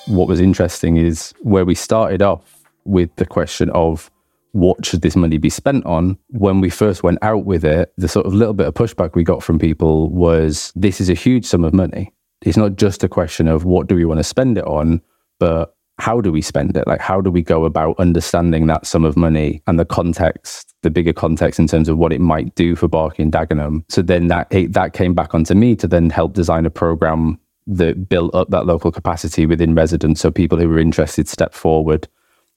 What 0.06 0.28
was 0.28 0.38
interesting 0.38 0.98
is 0.98 1.34
where 1.40 1.64
we 1.64 1.74
started 1.74 2.22
off 2.22 2.62
with 2.84 3.10
the 3.16 3.26
question 3.26 3.70
of 3.70 4.08
what 4.52 4.86
should 4.86 5.02
this 5.02 5.16
money 5.16 5.38
be 5.38 5.50
spent 5.50 5.84
on? 5.84 6.16
When 6.28 6.60
we 6.60 6.70
first 6.70 7.02
went 7.02 7.18
out 7.22 7.44
with 7.44 7.64
it, 7.64 7.92
the 7.96 8.06
sort 8.06 8.24
of 8.24 8.32
little 8.32 8.54
bit 8.54 8.68
of 8.68 8.74
pushback 8.74 9.16
we 9.16 9.24
got 9.24 9.42
from 9.42 9.58
people 9.58 10.10
was 10.10 10.72
this 10.76 11.00
is 11.00 11.10
a 11.10 11.14
huge 11.14 11.44
sum 11.44 11.64
of 11.64 11.74
money 11.74 12.13
it's 12.44 12.56
not 12.56 12.76
just 12.76 13.02
a 13.02 13.08
question 13.08 13.48
of 13.48 13.64
what 13.64 13.86
do 13.86 13.94
we 13.94 14.04
want 14.04 14.18
to 14.18 14.24
spend 14.24 14.58
it 14.58 14.64
on, 14.64 15.00
but 15.38 15.74
how 15.98 16.20
do 16.20 16.32
we 16.32 16.42
spend 16.42 16.76
it? 16.76 16.86
Like, 16.86 17.00
how 17.00 17.20
do 17.20 17.30
we 17.30 17.42
go 17.42 17.64
about 17.64 17.98
understanding 17.98 18.66
that 18.66 18.86
sum 18.86 19.04
of 19.04 19.16
money 19.16 19.62
and 19.66 19.78
the 19.78 19.84
context, 19.84 20.74
the 20.82 20.90
bigger 20.90 21.12
context 21.12 21.60
in 21.60 21.68
terms 21.68 21.88
of 21.88 21.98
what 21.98 22.12
it 22.12 22.20
might 22.20 22.54
do 22.54 22.74
for 22.74 22.88
Barking 22.88 23.30
Dagenham? 23.30 23.84
So 23.88 24.02
then 24.02 24.28
that 24.28 24.48
that 24.70 24.92
came 24.92 25.14
back 25.14 25.34
onto 25.34 25.54
me 25.54 25.76
to 25.76 25.86
then 25.86 26.10
help 26.10 26.34
design 26.34 26.66
a 26.66 26.70
program 26.70 27.38
that 27.66 28.08
built 28.08 28.34
up 28.34 28.50
that 28.50 28.66
local 28.66 28.92
capacity 28.92 29.46
within 29.46 29.74
residents. 29.74 30.20
So 30.20 30.30
people 30.30 30.58
who 30.58 30.68
were 30.68 30.78
interested 30.78 31.28
step 31.28 31.54
forward. 31.54 32.08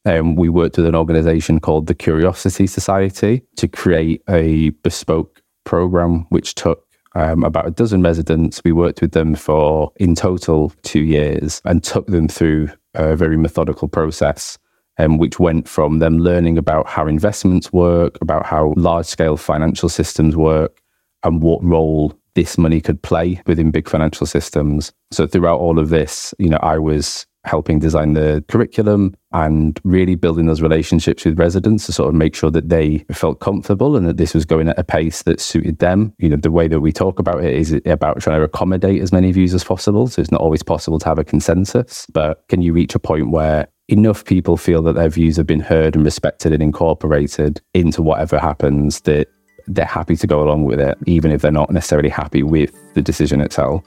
Um, 0.06 0.36
we 0.36 0.48
worked 0.48 0.78
with 0.78 0.86
an 0.86 0.96
organization 0.96 1.60
called 1.60 1.88
the 1.88 1.96
Curiosity 1.96 2.66
Society 2.66 3.44
to 3.58 3.68
create 3.68 4.22
a 4.30 4.70
bespoke 4.70 5.42
program 5.66 6.26
which 6.30 6.56
took 6.56 6.87
um, 7.18 7.44
about 7.44 7.68
a 7.68 7.72
dozen 7.72 8.02
residents. 8.04 8.62
We 8.64 8.72
worked 8.72 9.02
with 9.02 9.12
them 9.12 9.36
for, 9.36 9.92
in 9.98 10.16
total, 10.16 10.72
two 10.84 11.02
years 11.02 11.62
and 11.66 11.84
took 11.84 12.08
them 12.08 12.28
through 12.28 12.70
a 12.94 13.16
very 13.16 13.38
methodical 13.38 13.88
process. 13.88 14.58
Um, 15.00 15.20
which 15.20 15.40
went 15.40 15.68
from 15.70 16.00
them 16.00 16.18
learning 16.18 16.58
about 16.58 16.88
how 16.88 17.06
investments 17.06 17.72
work, 17.72 18.18
about 18.20 18.48
how 18.48 18.74
large 18.76 19.06
scale 19.06 19.38
financial 19.38 19.90
systems 19.90 20.36
work, 20.36 20.82
and 21.24 21.40
what 21.44 21.64
role 21.64 22.20
this 22.34 22.58
money 22.58 22.82
could 22.82 23.02
play 23.04 23.40
within 23.46 23.70
big 23.70 23.88
financial 23.88 24.26
systems. 24.26 24.92
So 25.12 25.28
throughout 25.28 25.60
all 25.60 25.78
of 25.78 25.90
this, 25.90 26.34
you 26.40 26.50
know, 26.50 26.58
I 26.64 26.80
was 26.80 27.28
helping 27.48 27.80
design 27.80 28.14
the 28.14 28.44
curriculum 28.48 29.16
and 29.32 29.80
really 29.84 30.16
building 30.16 30.46
those 30.46 30.62
relationships 30.62 31.26
with 31.26 31.40
residents 31.40 31.86
to 31.86 31.94
sort 31.94 32.10
of 32.10 32.16
make 32.16 32.36
sure 32.36 32.52
that 32.52 32.70
they 32.70 33.06
felt 33.12 33.40
comfortable 33.40 33.96
and 33.96 34.08
that 34.08 34.18
this 34.18 34.34
was 34.34 34.46
going 34.46 34.70
at 34.70 34.80
a 34.80 34.84
pace 34.84 35.24
that 35.24 35.40
suited 35.40 35.80
them. 35.80 36.14
You 36.20 36.30
know, 36.30 36.38
the 36.38 36.52
way 36.52 36.68
that 36.68 36.80
we 36.80 36.92
talk 36.92 37.20
about 37.20 37.44
it 37.44 37.54
is 37.54 37.80
about 37.86 38.20
trying 38.20 38.40
to 38.40 38.44
accommodate 38.44 39.02
as 39.02 39.12
many 39.12 39.32
views 39.32 39.54
as 39.54 39.64
possible. 39.64 40.08
So 40.08 40.22
it's 40.22 40.32
not 40.32 40.42
always 40.42 40.64
possible 40.64 41.00
to 41.00 41.06
have 41.06 41.20
a 41.20 41.24
consensus, 41.24 42.06
but 42.14 42.44
can 42.50 42.62
you 42.62 42.74
reach 42.74 42.96
a 42.96 43.00
point 43.00 43.32
where 43.32 43.68
enough 43.88 44.26
people 44.26 44.58
feel 44.58 44.82
that 44.84 44.94
their 44.96 45.10
views 45.10 45.38
have 45.38 45.48
been 45.48 45.60
heard 45.60 45.96
and 45.96 46.04
respected 46.04 46.52
and 46.52 46.62
incorporated 46.62 47.62
into 47.74 48.02
whatever 48.02 48.38
happens 48.38 49.02
that 49.02 49.28
they're 49.68 49.86
happy 49.86 50.16
to 50.16 50.28
go 50.28 50.42
along 50.42 50.66
with 50.66 50.80
it, 50.80 50.98
even 51.06 51.32
if 51.32 51.42
they're 51.42 51.52
not 51.52 51.72
necessarily 51.72 52.10
happy 52.10 52.44
with 52.44 52.72
the 52.94 53.02
decision 53.02 53.42
itself. 53.42 53.84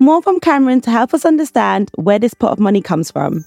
More 0.00 0.22
from 0.22 0.38
Cameron 0.40 0.80
to 0.82 0.90
help 0.90 1.12
us 1.12 1.24
understand 1.24 1.90
where 1.96 2.18
this 2.18 2.34
pot 2.34 2.52
of 2.52 2.60
money 2.60 2.80
comes 2.80 3.10
from. 3.10 3.44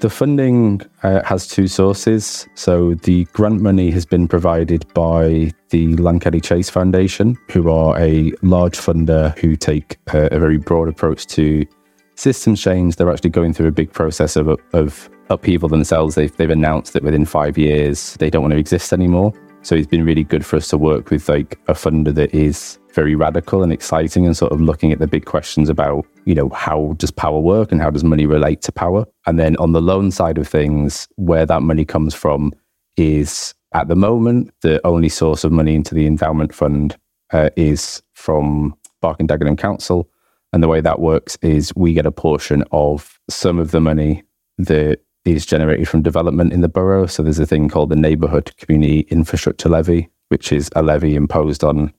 The 0.00 0.10
funding 0.10 0.80
uh, 1.02 1.22
has 1.24 1.48
two 1.48 1.66
sources. 1.66 2.48
So 2.54 2.94
the 2.94 3.24
grant 3.26 3.60
money 3.60 3.90
has 3.90 4.06
been 4.06 4.28
provided 4.28 4.86
by 4.94 5.52
the 5.70 5.96
Lankelly 5.96 6.42
Chase 6.42 6.70
Foundation, 6.70 7.36
who 7.50 7.70
are 7.70 7.98
a 7.98 8.32
large 8.42 8.78
funder 8.78 9.36
who 9.38 9.56
take 9.56 9.98
a, 10.12 10.26
a 10.26 10.38
very 10.38 10.56
broad 10.56 10.88
approach 10.88 11.26
to 11.28 11.66
systems 12.14 12.60
change. 12.60 12.96
They're 12.96 13.10
actually 13.10 13.30
going 13.30 13.54
through 13.54 13.68
a 13.68 13.72
big 13.72 13.92
process 13.92 14.36
of, 14.36 14.48
of 14.72 15.10
upheaval 15.30 15.68
themselves. 15.68 16.14
They've, 16.14 16.36
they've 16.36 16.50
announced 16.50 16.92
that 16.92 17.02
within 17.02 17.24
five 17.24 17.58
years 17.58 18.14
they 18.14 18.30
don't 18.30 18.42
want 18.42 18.52
to 18.52 18.58
exist 18.58 18.92
anymore. 18.92 19.32
So 19.62 19.74
it's 19.74 19.88
been 19.88 20.04
really 20.04 20.24
good 20.24 20.46
for 20.46 20.56
us 20.56 20.68
to 20.68 20.78
work 20.78 21.10
with 21.10 21.28
like 21.28 21.58
a 21.66 21.72
funder 21.72 22.14
that 22.14 22.32
is 22.32 22.78
very 22.98 23.14
radical 23.14 23.62
and 23.62 23.72
exciting 23.72 24.26
and 24.26 24.36
sort 24.36 24.50
of 24.50 24.60
looking 24.60 24.90
at 24.90 24.98
the 24.98 25.06
big 25.06 25.24
questions 25.24 25.68
about, 25.68 26.04
you 26.24 26.34
know, 26.34 26.48
how 26.48 26.94
does 26.96 27.12
power 27.12 27.38
work 27.38 27.70
and 27.70 27.80
how 27.80 27.90
does 27.90 28.02
money 28.02 28.26
relate 28.26 28.60
to 28.60 28.72
power? 28.72 29.06
And 29.24 29.38
then 29.38 29.56
on 29.58 29.70
the 29.70 29.80
loan 29.80 30.10
side 30.10 30.36
of 30.36 30.48
things, 30.48 31.06
where 31.14 31.46
that 31.46 31.62
money 31.62 31.84
comes 31.84 32.12
from 32.12 32.52
is 32.96 33.54
at 33.72 33.86
the 33.86 33.94
moment, 33.94 34.52
the 34.62 34.84
only 34.84 35.08
source 35.08 35.44
of 35.44 35.52
money 35.52 35.76
into 35.76 35.94
the 35.94 36.08
endowment 36.08 36.52
fund 36.52 36.96
uh, 37.32 37.50
is 37.56 38.02
from 38.14 38.76
Barking 39.00 39.28
Dagenham 39.28 39.56
Council. 39.56 40.10
And 40.52 40.60
the 40.60 40.68
way 40.68 40.80
that 40.80 40.98
works 40.98 41.38
is 41.40 41.72
we 41.76 41.92
get 41.92 42.04
a 42.04 42.10
portion 42.10 42.64
of 42.72 43.20
some 43.30 43.60
of 43.60 43.70
the 43.70 43.80
money 43.80 44.24
that 44.56 44.98
is 45.24 45.46
generated 45.46 45.88
from 45.88 46.02
development 46.02 46.52
in 46.52 46.62
the 46.62 46.68
borough. 46.68 47.06
So 47.06 47.22
there's 47.22 47.38
a 47.38 47.46
thing 47.46 47.68
called 47.68 47.90
the 47.90 47.96
Neighbourhood 47.96 48.56
Community 48.56 49.06
Infrastructure 49.08 49.68
Levy, 49.68 50.08
which 50.30 50.50
is 50.50 50.68
a 50.74 50.82
levy 50.82 51.14
imposed 51.14 51.62
on 51.62 51.92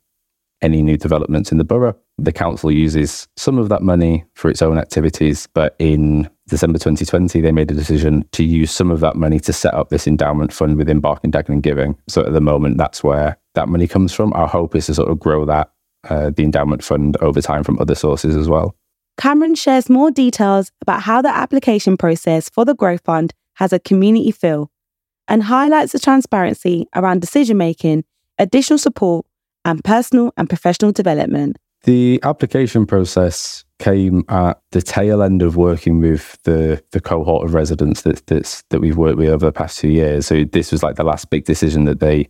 any 0.61 0.81
new 0.81 0.97
developments 0.97 1.51
in 1.51 1.57
the 1.57 1.63
borough. 1.63 1.95
The 2.17 2.33
council 2.33 2.71
uses 2.71 3.27
some 3.37 3.57
of 3.57 3.69
that 3.69 3.81
money 3.81 4.25
for 4.35 4.49
its 4.49 4.61
own 4.61 4.77
activities, 4.77 5.47
but 5.53 5.75
in 5.79 6.29
December 6.47 6.77
2020, 6.77 7.41
they 7.41 7.51
made 7.51 7.71
a 7.71 7.73
decision 7.73 8.25
to 8.33 8.43
use 8.43 8.71
some 8.71 8.91
of 8.91 8.99
that 8.99 9.15
money 9.15 9.39
to 9.41 9.53
set 9.53 9.73
up 9.73 9.89
this 9.89 10.07
endowment 10.07 10.51
fund 10.51 10.77
within 10.77 10.99
Barking 10.99 11.31
Dagenham 11.31 11.61
Giving. 11.61 11.97
So 12.07 12.25
at 12.25 12.33
the 12.33 12.41
moment, 12.41 12.77
that's 12.77 13.03
where 13.03 13.37
that 13.55 13.69
money 13.69 13.87
comes 13.87 14.13
from. 14.13 14.33
Our 14.33 14.47
hope 14.47 14.75
is 14.75 14.87
to 14.87 14.95
sort 14.95 15.09
of 15.09 15.19
grow 15.19 15.45
that, 15.45 15.71
uh, 16.09 16.31
the 16.35 16.43
endowment 16.43 16.83
fund 16.83 17.17
over 17.17 17.41
time 17.41 17.63
from 17.63 17.79
other 17.79 17.95
sources 17.95 18.35
as 18.35 18.49
well. 18.49 18.75
Cameron 19.17 19.55
shares 19.55 19.89
more 19.89 20.11
details 20.11 20.71
about 20.81 21.01
how 21.01 21.21
the 21.21 21.29
application 21.29 21.97
process 21.97 22.49
for 22.49 22.63
the 22.63 22.73
Growth 22.73 23.01
Fund 23.03 23.33
has 23.55 23.73
a 23.73 23.79
community 23.79 24.31
feel 24.31 24.71
and 25.27 25.43
highlights 25.43 25.91
the 25.91 25.99
transparency 25.99 26.87
around 26.95 27.19
decision 27.21 27.57
making, 27.57 28.05
additional 28.37 28.79
support, 28.79 29.25
and 29.65 29.83
personal 29.83 30.33
and 30.37 30.49
professional 30.49 30.91
development. 30.91 31.57
The 31.83 32.19
application 32.23 32.85
process 32.85 33.63
came 33.79 34.25
at 34.27 34.59
the 34.71 34.81
tail 34.81 35.23
end 35.23 35.41
of 35.41 35.55
working 35.55 36.01
with 36.01 36.37
the 36.43 36.83
the 36.91 36.99
cohort 36.99 37.45
of 37.45 37.53
residents 37.53 38.01
that 38.01 38.25
that's, 38.27 38.63
that 38.69 38.81
we've 38.81 38.97
worked 38.97 39.17
with 39.17 39.29
over 39.29 39.45
the 39.45 39.53
past 39.53 39.79
two 39.79 39.89
years. 39.89 40.27
So 40.27 40.43
this 40.43 40.71
was 40.71 40.83
like 40.83 40.97
the 40.97 41.05
last 41.05 41.29
big 41.29 41.45
decision 41.45 41.85
that 41.85 42.01
they 42.01 42.27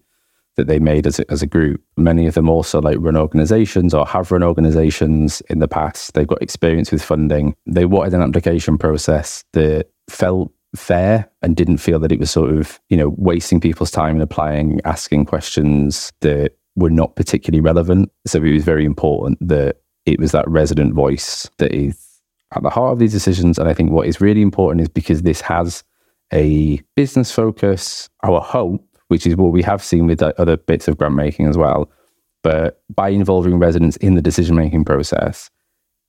that 0.55 0.67
they 0.67 0.77
made 0.79 1.07
as 1.07 1.19
a, 1.19 1.31
as 1.31 1.41
a 1.41 1.47
group. 1.47 1.81
Many 1.97 2.27
of 2.27 2.35
them 2.35 2.49
also 2.49 2.81
like 2.81 2.97
run 2.99 3.15
organizations 3.15 3.93
or 3.93 4.05
have 4.05 4.29
run 4.31 4.43
organizations 4.43 5.41
in 5.49 5.59
the 5.59 5.67
past. 5.67 6.13
They've 6.13 6.27
got 6.27 6.41
experience 6.41 6.91
with 6.91 7.01
funding. 7.01 7.55
They 7.65 7.85
wanted 7.85 8.13
an 8.13 8.21
application 8.21 8.77
process 8.77 9.43
that 9.53 9.87
felt 10.09 10.51
fair 10.75 11.29
and 11.41 11.55
didn't 11.55 11.77
feel 11.77 11.97
that 11.99 12.11
it 12.11 12.19
was 12.19 12.29
sort 12.29 12.51
of, 12.51 12.79
you 12.89 12.97
know, 12.97 13.15
wasting 13.17 13.59
people's 13.59 13.89
time 13.89 14.15
and 14.15 14.21
applying, 14.21 14.81
asking 14.85 15.25
questions 15.25 16.11
that 16.21 16.57
were 16.79 16.89
not 16.89 17.15
particularly 17.15 17.61
relevant. 17.61 18.11
So 18.25 18.43
it 18.43 18.53
was 18.53 18.63
very 18.63 18.85
important 18.85 19.37
that 19.47 19.77
it 20.05 20.19
was 20.19 20.31
that 20.31 20.49
resident 20.49 20.93
voice 20.93 21.49
that 21.57 21.73
is 21.73 22.21
at 22.55 22.63
the 22.63 22.69
heart 22.69 22.93
of 22.93 22.99
these 22.99 23.11
decisions. 23.11 23.59
And 23.59 23.69
I 23.69 23.73
think 23.73 23.91
what 23.91 24.07
is 24.07 24.21
really 24.21 24.41
important 24.41 24.81
is 24.81 24.89
because 24.89 25.21
this 25.21 25.41
has 25.41 25.83
a 26.33 26.81
business 26.95 27.31
focus, 27.31 28.09
our 28.23 28.41
hope 28.41 28.83
which 29.09 29.27
is 29.27 29.35
what 29.35 29.51
we 29.51 29.61
have 29.61 29.83
seen 29.83 30.07
with 30.07 30.21
other 30.21 30.55
bits 30.55 30.87
of 30.87 30.97
grant 30.97 31.15
making 31.15 31.47
as 31.47 31.57
well. 31.57 31.91
But 32.41 32.81
by 32.89 33.09
involving 33.09 33.59
residents 33.59 33.97
in 33.97 34.15
the 34.15 34.21
decision 34.21 34.55
making 34.55 34.85
process, 34.85 35.49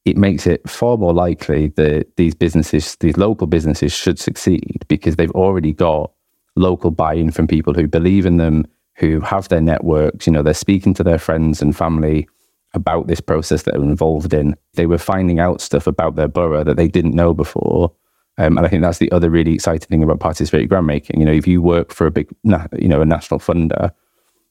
it 0.05 0.17
makes 0.17 0.47
it 0.47 0.69
far 0.69 0.97
more 0.97 1.13
likely 1.13 1.69
that 1.77 2.17
these 2.17 2.35
businesses, 2.35 2.97
these 3.01 3.17
local 3.17 3.47
businesses, 3.47 3.93
should 3.93 4.19
succeed 4.19 4.85
because 4.87 5.17
they've 5.17 5.31
already 5.33 5.73
got 5.73 6.13
local 6.57 6.91
buy 6.91 7.15
in 7.15 7.31
from 7.31 7.47
people 7.47 7.75
who 7.75 7.89
believe 7.89 8.27
in 8.27 8.37
them, 8.37 8.67
who 9.01 9.21
have 9.21 9.49
their 9.49 9.61
networks. 9.61 10.27
You 10.27 10.33
know, 10.33 10.43
they're 10.43 10.55
speaking 10.55 10.95
to 10.95 11.03
their 11.03 11.19
friends 11.19 11.63
and 11.63 11.77
family 11.77 12.29
about 12.75 13.09
this 13.09 13.21
process 13.21 13.63
that 13.63 13.73
they're 13.73 13.83
involved 13.83 14.33
in. 14.33 14.55
They 14.75 14.87
were 14.87 14.99
finding 14.99 15.41
out 15.41 15.61
stuff 15.61 15.87
about 15.87 16.15
their 16.15 16.29
borough 16.29 16.63
that 16.63 16.77
they 16.77 16.87
didn't 16.87 17.17
know 17.17 17.35
before. 17.35 17.93
Um, 18.39 18.57
and 18.57 18.67
I 18.67 18.69
think 18.69 18.83
that's 18.83 18.99
the 18.99 19.11
other 19.11 19.29
really 19.29 19.55
exciting 19.55 19.89
thing 19.89 20.05
about 20.05 20.21
participatory 20.21 20.69
grant 20.69 20.87
making. 20.87 21.19
You 21.19 21.27
know, 21.27 21.33
if 21.33 21.47
you 21.47 21.61
work 21.61 21.93
for 21.93 22.07
a 22.07 22.11
big, 22.11 22.29
you 22.45 22.89
know, 22.89 23.01
a 23.01 23.07
national 23.07 23.41
funder, 23.41 23.91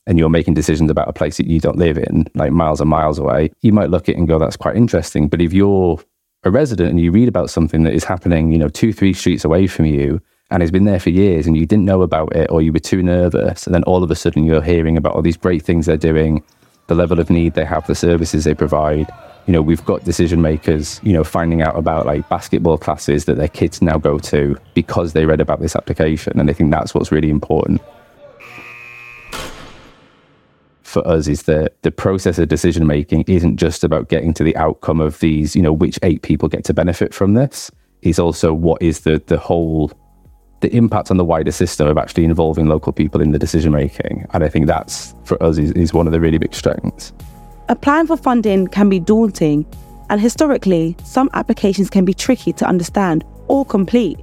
and 0.05 0.17
you're 0.17 0.29
making 0.29 0.55
decisions 0.55 0.89
about 0.89 1.07
a 1.07 1.13
place 1.13 1.37
that 1.37 1.45
you 1.45 1.59
don't 1.59 1.77
live 1.77 1.97
in, 1.97 2.25
like 2.33 2.51
miles 2.51 2.81
and 2.81 2.89
miles 2.89 3.19
away, 3.19 3.51
you 3.61 3.71
might 3.71 3.91
look 3.91 4.09
at 4.09 4.15
it 4.15 4.17
and 4.17 4.27
go, 4.27 4.39
"That's 4.39 4.57
quite 4.57 4.75
interesting." 4.75 5.27
But 5.27 5.41
if 5.41 5.53
you're 5.53 5.99
a 6.43 6.51
resident 6.51 6.89
and 6.89 6.99
you 6.99 7.11
read 7.11 7.27
about 7.27 7.49
something 7.49 7.83
that 7.83 7.93
is 7.93 8.03
happening, 8.03 8.51
you 8.51 8.57
know, 8.57 8.69
two, 8.69 8.91
three 8.91 9.13
streets 9.13 9.45
away 9.45 9.67
from 9.67 9.85
you, 9.85 10.19
and 10.51 10.63
it's 10.63 10.71
been 10.71 10.85
there 10.85 10.99
for 10.99 11.09
years, 11.09 11.45
and 11.47 11.55
you 11.55 11.65
didn't 11.65 11.85
know 11.85 12.01
about 12.01 12.35
it, 12.35 12.49
or 12.49 12.61
you 12.61 12.73
were 12.73 12.79
too 12.79 13.03
nervous, 13.03 13.65
and 13.65 13.73
then 13.73 13.83
all 13.83 14.03
of 14.03 14.11
a 14.11 14.15
sudden 14.15 14.43
you're 14.43 14.61
hearing 14.61 14.97
about 14.97 15.13
all 15.13 15.21
these 15.21 15.37
great 15.37 15.63
things 15.63 15.85
they're 15.85 15.97
doing, 15.97 16.43
the 16.87 16.95
level 16.95 17.19
of 17.19 17.29
need 17.29 17.53
they 17.53 17.65
have, 17.65 17.85
the 17.87 17.95
services 17.95 18.43
they 18.43 18.55
provide, 18.55 19.07
you 19.49 19.53
know, 19.53 19.61
we've 19.61 19.83
got 19.85 20.03
decision 20.03 20.41
makers, 20.41 20.99
you 21.01 21.11
know, 21.11 21.23
finding 21.23 21.61
out 21.61 21.75
about 21.75 22.05
like 22.05 22.27
basketball 22.29 22.77
classes 22.77 23.25
that 23.25 23.37
their 23.37 23.47
kids 23.47 23.81
now 23.81 23.97
go 23.97 24.19
to 24.19 24.55
because 24.75 25.13
they 25.13 25.25
read 25.25 25.41
about 25.41 25.59
this 25.59 25.75
application. 25.75 26.39
And 26.39 26.49
I 26.49 26.53
think 26.53 26.71
that's 26.71 26.93
what's 26.93 27.11
really 27.11 27.31
important 27.31 27.81
for 30.83 31.07
us 31.07 31.27
is 31.27 31.43
that 31.43 31.81
the 31.83 31.91
process 31.91 32.37
of 32.39 32.47
decision 32.47 32.85
making 32.85 33.23
isn't 33.27 33.57
just 33.57 33.83
about 33.83 34.09
getting 34.09 34.33
to 34.35 34.43
the 34.43 34.55
outcome 34.55 34.99
of 34.99 35.19
these, 35.19 35.55
you 35.55 35.61
know, 35.61 35.73
which 35.73 35.97
eight 36.03 36.21
people 36.21 36.49
get 36.49 36.63
to 36.65 36.73
benefit 36.73 37.13
from 37.13 37.33
this. 37.33 37.71
Is 38.01 38.17
also 38.17 38.53
what 38.53 38.81
is 38.81 39.01
the 39.01 39.21
the 39.25 39.37
whole 39.37 39.91
the 40.61 40.75
impact 40.75 41.09
on 41.11 41.17
the 41.17 41.25
wider 41.25 41.51
system 41.51 41.87
of 41.87 41.97
actually 41.97 42.25
involving 42.25 42.67
local 42.67 42.91
people 42.91 43.21
in 43.21 43.31
the 43.31 43.39
decision 43.39 43.71
making. 43.71 44.25
And 44.33 44.43
I 44.43 44.49
think 44.49 44.67
that's 44.67 45.15
for 45.23 45.41
us 45.41 45.57
is, 45.57 45.71
is 45.71 45.93
one 45.93 46.07
of 46.07 46.13
the 46.13 46.19
really 46.19 46.37
big 46.37 46.53
strengths 46.53 47.13
applying 47.69 48.07
for 48.07 48.17
funding 48.17 48.67
can 48.67 48.89
be 48.89 48.99
daunting, 48.99 49.65
and 50.09 50.19
historically, 50.19 50.97
some 51.03 51.29
applications 51.33 51.89
can 51.89 52.03
be 52.03 52.13
tricky 52.13 52.51
to 52.53 52.65
understand 52.65 53.23
or 53.47 53.63
complete. 53.63 54.19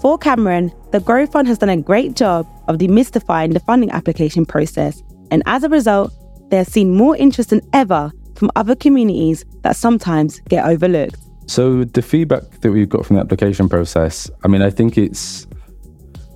For 0.00 0.18
Cameron, 0.18 0.72
the 0.90 1.00
Grow 1.00 1.26
Fund 1.26 1.46
has 1.48 1.58
done 1.58 1.68
a 1.68 1.76
great 1.76 2.16
job 2.16 2.46
of 2.68 2.78
demystifying 2.78 3.52
the 3.52 3.60
funding 3.60 3.90
application 3.90 4.44
process, 4.44 5.02
and 5.30 5.42
as 5.46 5.62
a 5.62 5.68
result, 5.68 6.12
they 6.50 6.56
have 6.56 6.66
seen 6.66 6.94
more 6.94 7.16
interest 7.16 7.50
than 7.50 7.60
ever 7.72 8.10
from 8.34 8.50
other 8.56 8.74
communities 8.74 9.44
that 9.62 9.76
sometimes 9.76 10.40
get 10.48 10.66
overlooked. 10.66 11.23
So, 11.46 11.84
the 11.84 12.02
feedback 12.02 12.42
that 12.60 12.72
we've 12.72 12.88
got 12.88 13.04
from 13.04 13.16
the 13.16 13.22
application 13.22 13.68
process, 13.68 14.30
I 14.44 14.48
mean, 14.48 14.62
I 14.62 14.70
think 14.70 14.96
it's 14.96 15.46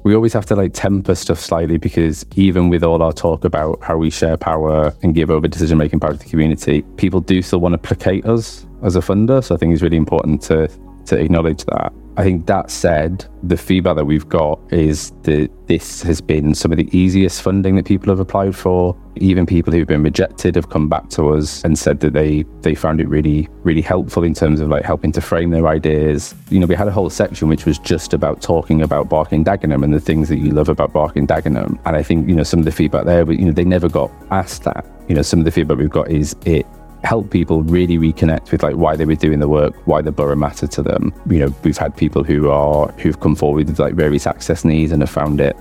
we 0.04 0.14
always 0.14 0.32
have 0.32 0.46
to 0.46 0.56
like 0.56 0.72
temper 0.72 1.14
stuff 1.14 1.38
slightly 1.38 1.76
because 1.76 2.24
even 2.34 2.68
with 2.68 2.82
all 2.82 3.02
our 3.02 3.12
talk 3.12 3.44
about 3.44 3.82
how 3.82 3.96
we 3.96 4.10
share 4.10 4.36
power 4.36 4.94
and 5.02 5.14
give 5.14 5.30
over 5.30 5.46
decision 5.48 5.76
making 5.76 6.00
power 6.00 6.12
to 6.12 6.18
the 6.18 6.24
community, 6.24 6.82
people 6.96 7.20
do 7.20 7.42
still 7.42 7.60
want 7.60 7.74
to 7.74 7.78
placate 7.78 8.24
us 8.24 8.66
as 8.82 8.96
a 8.96 9.00
funder. 9.00 9.44
So 9.44 9.54
I 9.54 9.58
think 9.58 9.74
it's 9.74 9.82
really 9.82 9.96
important 9.96 10.40
to 10.42 10.68
to 11.06 11.18
acknowledge 11.18 11.64
that. 11.64 11.92
I 12.18 12.24
think 12.24 12.46
that 12.46 12.68
said, 12.68 13.24
the 13.44 13.56
feedback 13.56 13.94
that 13.94 14.04
we've 14.04 14.28
got 14.28 14.58
is 14.72 15.12
that 15.22 15.50
this 15.68 16.02
has 16.02 16.20
been 16.20 16.52
some 16.52 16.72
of 16.72 16.78
the 16.78 16.88
easiest 16.90 17.42
funding 17.42 17.76
that 17.76 17.86
people 17.86 18.08
have 18.10 18.18
applied 18.18 18.56
for. 18.56 18.96
Even 19.14 19.46
people 19.46 19.72
who've 19.72 19.86
been 19.86 20.02
rejected 20.02 20.56
have 20.56 20.68
come 20.68 20.88
back 20.88 21.10
to 21.10 21.28
us 21.28 21.62
and 21.62 21.78
said 21.78 22.00
that 22.00 22.14
they 22.14 22.44
they 22.62 22.74
found 22.74 23.00
it 23.00 23.08
really 23.08 23.48
really 23.62 23.80
helpful 23.80 24.24
in 24.24 24.34
terms 24.34 24.60
of 24.60 24.68
like 24.68 24.84
helping 24.84 25.12
to 25.12 25.20
frame 25.20 25.50
their 25.50 25.68
ideas. 25.68 26.34
You 26.50 26.58
know, 26.58 26.66
we 26.66 26.74
had 26.74 26.88
a 26.88 26.92
whole 26.92 27.08
section 27.08 27.46
which 27.46 27.64
was 27.64 27.78
just 27.78 28.12
about 28.12 28.42
talking 28.42 28.82
about 28.82 29.08
Barking 29.08 29.44
Dagenham 29.44 29.84
and 29.84 29.94
the 29.94 30.00
things 30.00 30.28
that 30.28 30.38
you 30.38 30.50
love 30.50 30.68
about 30.68 30.92
Barking 30.92 31.24
Dagenham. 31.24 31.78
And 31.84 31.94
I 31.94 32.02
think 32.02 32.28
you 32.28 32.34
know 32.34 32.42
some 32.42 32.58
of 32.58 32.64
the 32.64 32.72
feedback 32.72 33.04
there, 33.04 33.24
but 33.24 33.38
you 33.38 33.44
know 33.44 33.52
they 33.52 33.64
never 33.64 33.88
got 33.88 34.10
asked 34.32 34.64
that. 34.64 34.84
You 35.08 35.14
know, 35.14 35.22
some 35.22 35.38
of 35.38 35.44
the 35.44 35.52
feedback 35.52 35.78
we've 35.78 35.88
got 35.88 36.10
is 36.10 36.34
it 36.44 36.66
help 37.04 37.30
people 37.30 37.62
really 37.62 37.96
reconnect 37.96 38.50
with 38.50 38.62
like 38.62 38.74
why 38.74 38.96
they 38.96 39.04
were 39.04 39.14
doing 39.14 39.38
the 39.38 39.48
work, 39.48 39.74
why 39.86 40.02
the 40.02 40.12
borough 40.12 40.36
mattered 40.36 40.70
to 40.72 40.82
them. 40.82 41.12
You 41.28 41.40
know, 41.40 41.54
we've 41.62 41.76
had 41.76 41.96
people 41.96 42.24
who 42.24 42.50
are 42.50 42.88
who've 42.92 43.20
come 43.20 43.34
forward 43.34 43.68
with 43.68 43.78
like 43.78 43.94
various 43.94 44.26
access 44.26 44.64
needs 44.64 44.92
and 44.92 45.02
have 45.02 45.10
found 45.10 45.40
it 45.40 45.56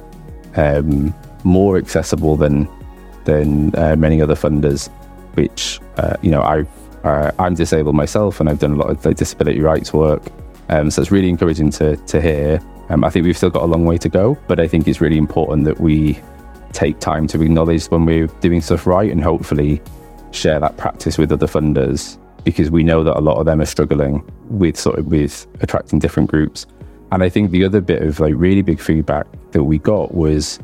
um, 0.56 1.14
more 1.44 1.78
accessible 1.78 2.36
than 2.36 2.68
than 3.26 3.76
uh, 3.76 3.96
many 3.96 4.22
other 4.22 4.36
funders. 4.36 4.90
Which 5.36 5.80
uh, 5.98 6.16
you 6.22 6.32
know, 6.32 6.42
I've 6.42 6.70
uh, 7.04 7.32
I'm 7.38 7.54
disabled 7.54 7.96
myself, 7.96 8.40
and 8.40 8.50
I've 8.50 8.60
done 8.60 8.72
a 8.72 8.76
lot 8.76 8.90
of 8.90 9.06
like, 9.06 9.18
disability 9.18 9.62
rights 9.62 9.94
work. 9.94 10.24
Um, 10.70 10.92
so 10.92 11.02
it's 11.02 11.12
really 11.12 11.30
encouraging 11.30 11.70
to 11.72 11.96
to 11.98 12.22
hear. 12.22 12.60
Um, 12.90 13.04
I 13.04 13.10
think 13.10 13.26
we've 13.26 13.38
still 13.38 13.50
got 13.50 13.64
a 13.64 13.66
long 13.66 13.86
way 13.86 13.98
to 13.98 14.10
go, 14.10 14.38
but 14.48 14.60
I 14.60 14.68
think 14.68 14.88
it's 14.88 15.02
really 15.02 15.18
important 15.18 15.66
that 15.66 15.80
we 15.80 16.20
take 16.72 17.00
time 17.00 17.28
to 17.28 17.42
acknowledge 17.42 17.86
when 17.86 18.06
we're 18.06 18.28
doing 18.40 18.62
stuff 18.62 18.88
right, 18.88 19.12
and 19.12 19.24
hopefully 19.24 19.82
share 20.32 20.60
that 20.60 20.78
practice 20.78 21.18
with 21.18 21.32
other 21.32 21.48
funders 21.48 22.18
because 22.44 22.72
we 22.72 22.84
know 22.84 23.04
that 23.04 23.18
a 23.18 23.20
lot 23.20 23.38
of 23.38 23.46
them 23.46 23.62
are 23.62 23.66
struggling 23.66 24.24
with 24.50 24.78
sort 24.78 24.98
of 24.98 25.08
with 25.08 25.46
attracting 25.62 26.00
different 26.00 26.30
groups. 26.30 26.66
And 27.12 27.24
I 27.24 27.30
think 27.30 27.52
the 27.52 27.64
other 27.64 27.82
bit 27.82 28.02
of 28.02 28.20
like 28.20 28.34
really 28.38 28.62
big 28.62 28.80
feedback 28.80 29.28
that 29.52 29.64
we 29.64 29.80
got 29.80 30.14
was 30.14 30.60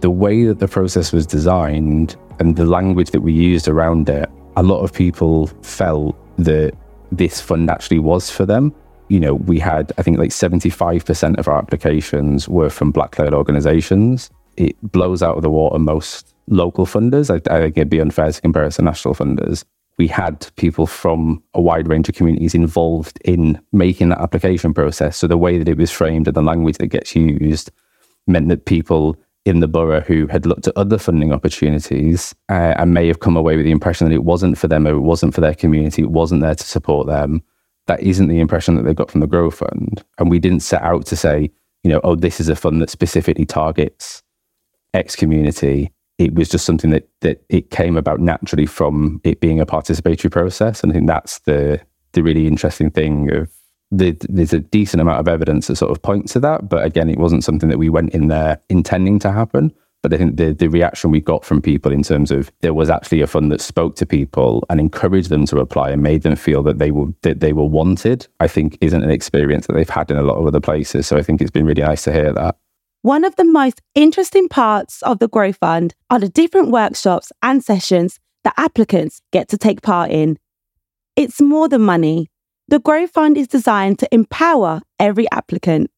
the 0.00 0.10
way 0.10 0.44
that 0.44 0.58
the 0.58 0.68
process 0.68 1.12
was 1.12 1.26
designed 1.26 2.16
and 2.38 2.56
the 2.56 2.64
language 2.64 3.10
that 3.10 3.20
we 3.20 3.32
used 3.32 3.68
around 3.68 4.08
it. 4.08 4.28
A 4.56 4.62
lot 4.62 4.80
of 4.80 4.92
people 4.92 5.46
felt 5.62 6.16
that 6.38 6.74
this 7.10 7.40
fund 7.40 7.70
actually 7.70 7.98
was 7.98 8.30
for 8.30 8.44
them. 8.44 8.74
You 9.08 9.20
know, 9.20 9.34
we 9.34 9.58
had, 9.58 9.92
I 9.98 10.02
think, 10.02 10.18
like 10.18 10.30
75% 10.30 11.38
of 11.38 11.48
our 11.48 11.58
applications 11.58 12.48
were 12.48 12.70
from 12.70 12.90
black 12.90 13.18
led 13.18 13.34
organizations. 13.34 14.30
It 14.56 14.76
blows 14.82 15.22
out 15.22 15.36
of 15.36 15.42
the 15.42 15.50
water 15.50 15.78
most 15.78 16.31
local 16.52 16.86
funders. 16.86 17.30
I, 17.30 17.36
I 17.54 17.60
think 17.60 17.76
it'd 17.76 17.88
be 17.88 18.00
unfair 18.00 18.30
to 18.30 18.40
compare 18.40 18.64
us 18.64 18.76
to 18.76 18.82
national 18.82 19.14
funders. 19.14 19.64
We 19.98 20.06
had 20.06 20.48
people 20.56 20.86
from 20.86 21.42
a 21.54 21.60
wide 21.60 21.88
range 21.88 22.08
of 22.08 22.14
communities 22.14 22.54
involved 22.54 23.18
in 23.24 23.60
making 23.72 24.08
that 24.08 24.20
application 24.20 24.72
process. 24.72 25.16
So 25.16 25.26
the 25.26 25.36
way 25.36 25.58
that 25.58 25.68
it 25.68 25.76
was 25.76 25.90
framed 25.90 26.28
and 26.28 26.36
the 26.36 26.42
language 26.42 26.78
that 26.78 26.88
gets 26.88 27.14
used 27.14 27.70
meant 28.26 28.48
that 28.48 28.64
people 28.64 29.16
in 29.44 29.60
the 29.60 29.68
borough 29.68 30.00
who 30.00 30.26
had 30.28 30.46
looked 30.46 30.68
at 30.68 30.76
other 30.76 30.98
funding 30.98 31.32
opportunities 31.32 32.34
uh, 32.48 32.74
and 32.76 32.94
may 32.94 33.08
have 33.08 33.20
come 33.20 33.36
away 33.36 33.56
with 33.56 33.64
the 33.64 33.72
impression 33.72 34.08
that 34.08 34.14
it 34.14 34.24
wasn't 34.24 34.56
for 34.56 34.68
them 34.68 34.86
or 34.86 34.92
it 34.92 35.00
wasn't 35.00 35.34
for 35.34 35.40
their 35.40 35.54
community, 35.54 36.02
it 36.02 36.10
wasn't 36.10 36.40
there 36.40 36.54
to 36.54 36.64
support 36.64 37.06
them. 37.06 37.42
That 37.86 38.00
isn't 38.00 38.28
the 38.28 38.38
impression 38.38 38.76
that 38.76 38.84
they 38.84 38.94
got 38.94 39.10
from 39.10 39.20
the 39.20 39.26
Grow 39.26 39.50
Fund. 39.50 40.04
And 40.18 40.30
we 40.30 40.38
didn't 40.38 40.60
set 40.60 40.82
out 40.82 41.06
to 41.06 41.16
say, 41.16 41.50
you 41.82 41.90
know, 41.90 42.00
oh, 42.04 42.14
this 42.14 42.38
is 42.38 42.48
a 42.48 42.54
fund 42.54 42.80
that 42.80 42.90
specifically 42.90 43.44
targets 43.44 44.22
X 44.94 45.16
community 45.16 45.90
it 46.18 46.34
was 46.34 46.48
just 46.48 46.64
something 46.64 46.90
that 46.90 47.08
that 47.20 47.42
it 47.48 47.70
came 47.70 47.96
about 47.96 48.20
naturally 48.20 48.66
from 48.66 49.20
it 49.24 49.40
being 49.40 49.60
a 49.60 49.66
participatory 49.66 50.30
process. 50.30 50.82
And 50.82 50.92
I 50.92 50.94
think 50.94 51.06
that's 51.06 51.40
the 51.40 51.80
the 52.12 52.22
really 52.22 52.46
interesting 52.46 52.90
thing 52.90 53.34
of 53.34 53.50
the, 53.90 54.16
there's 54.28 54.54
a 54.54 54.58
decent 54.58 55.00
amount 55.00 55.20
of 55.20 55.28
evidence 55.28 55.66
that 55.66 55.76
sort 55.76 55.90
of 55.90 56.00
points 56.00 56.32
to 56.32 56.40
that. 56.40 56.68
But 56.68 56.84
again, 56.84 57.10
it 57.10 57.18
wasn't 57.18 57.44
something 57.44 57.68
that 57.68 57.78
we 57.78 57.90
went 57.90 58.14
in 58.14 58.28
there 58.28 58.60
intending 58.68 59.18
to 59.20 59.30
happen. 59.30 59.72
But 60.02 60.12
I 60.12 60.16
think 60.16 60.36
the, 60.36 60.52
the 60.52 60.68
reaction 60.68 61.12
we 61.12 61.20
got 61.20 61.44
from 61.44 61.62
people 61.62 61.92
in 61.92 62.02
terms 62.02 62.32
of 62.32 62.50
there 62.60 62.74
was 62.74 62.90
actually 62.90 63.20
a 63.20 63.26
fund 63.26 63.52
that 63.52 63.60
spoke 63.60 63.94
to 63.96 64.06
people 64.06 64.64
and 64.68 64.80
encouraged 64.80 65.28
them 65.28 65.46
to 65.46 65.58
apply 65.58 65.90
and 65.90 66.02
made 66.02 66.22
them 66.22 66.34
feel 66.34 66.62
that 66.64 66.78
they 66.78 66.90
were 66.90 67.06
that 67.22 67.38
they 67.38 67.52
were 67.52 67.66
wanted, 67.66 68.26
I 68.40 68.48
think 68.48 68.76
isn't 68.80 69.04
an 69.04 69.10
experience 69.10 69.68
that 69.68 69.74
they've 69.74 69.88
had 69.88 70.10
in 70.10 70.16
a 70.16 70.22
lot 70.22 70.38
of 70.38 70.46
other 70.46 70.58
places. 70.60 71.06
So 71.06 71.16
I 71.16 71.22
think 71.22 71.40
it's 71.40 71.52
been 71.52 71.66
really 71.66 71.82
nice 71.82 72.02
to 72.04 72.12
hear 72.12 72.32
that. 72.32 72.56
One 73.02 73.24
of 73.24 73.34
the 73.34 73.44
most 73.44 73.82
interesting 73.96 74.48
parts 74.48 75.02
of 75.02 75.18
the 75.18 75.26
Grow 75.26 75.52
Fund 75.52 75.92
are 76.08 76.20
the 76.20 76.28
different 76.28 76.70
workshops 76.70 77.32
and 77.42 77.62
sessions 77.62 78.20
that 78.44 78.54
applicants 78.56 79.20
get 79.32 79.48
to 79.48 79.58
take 79.58 79.82
part 79.82 80.12
in. 80.12 80.38
It's 81.16 81.40
more 81.40 81.68
than 81.68 81.82
money. 81.82 82.30
The 82.68 82.78
Grow 82.78 83.08
Fund 83.08 83.36
is 83.36 83.48
designed 83.48 83.98
to 83.98 84.08
empower 84.14 84.82
every 85.00 85.28
applicant. 85.32 85.90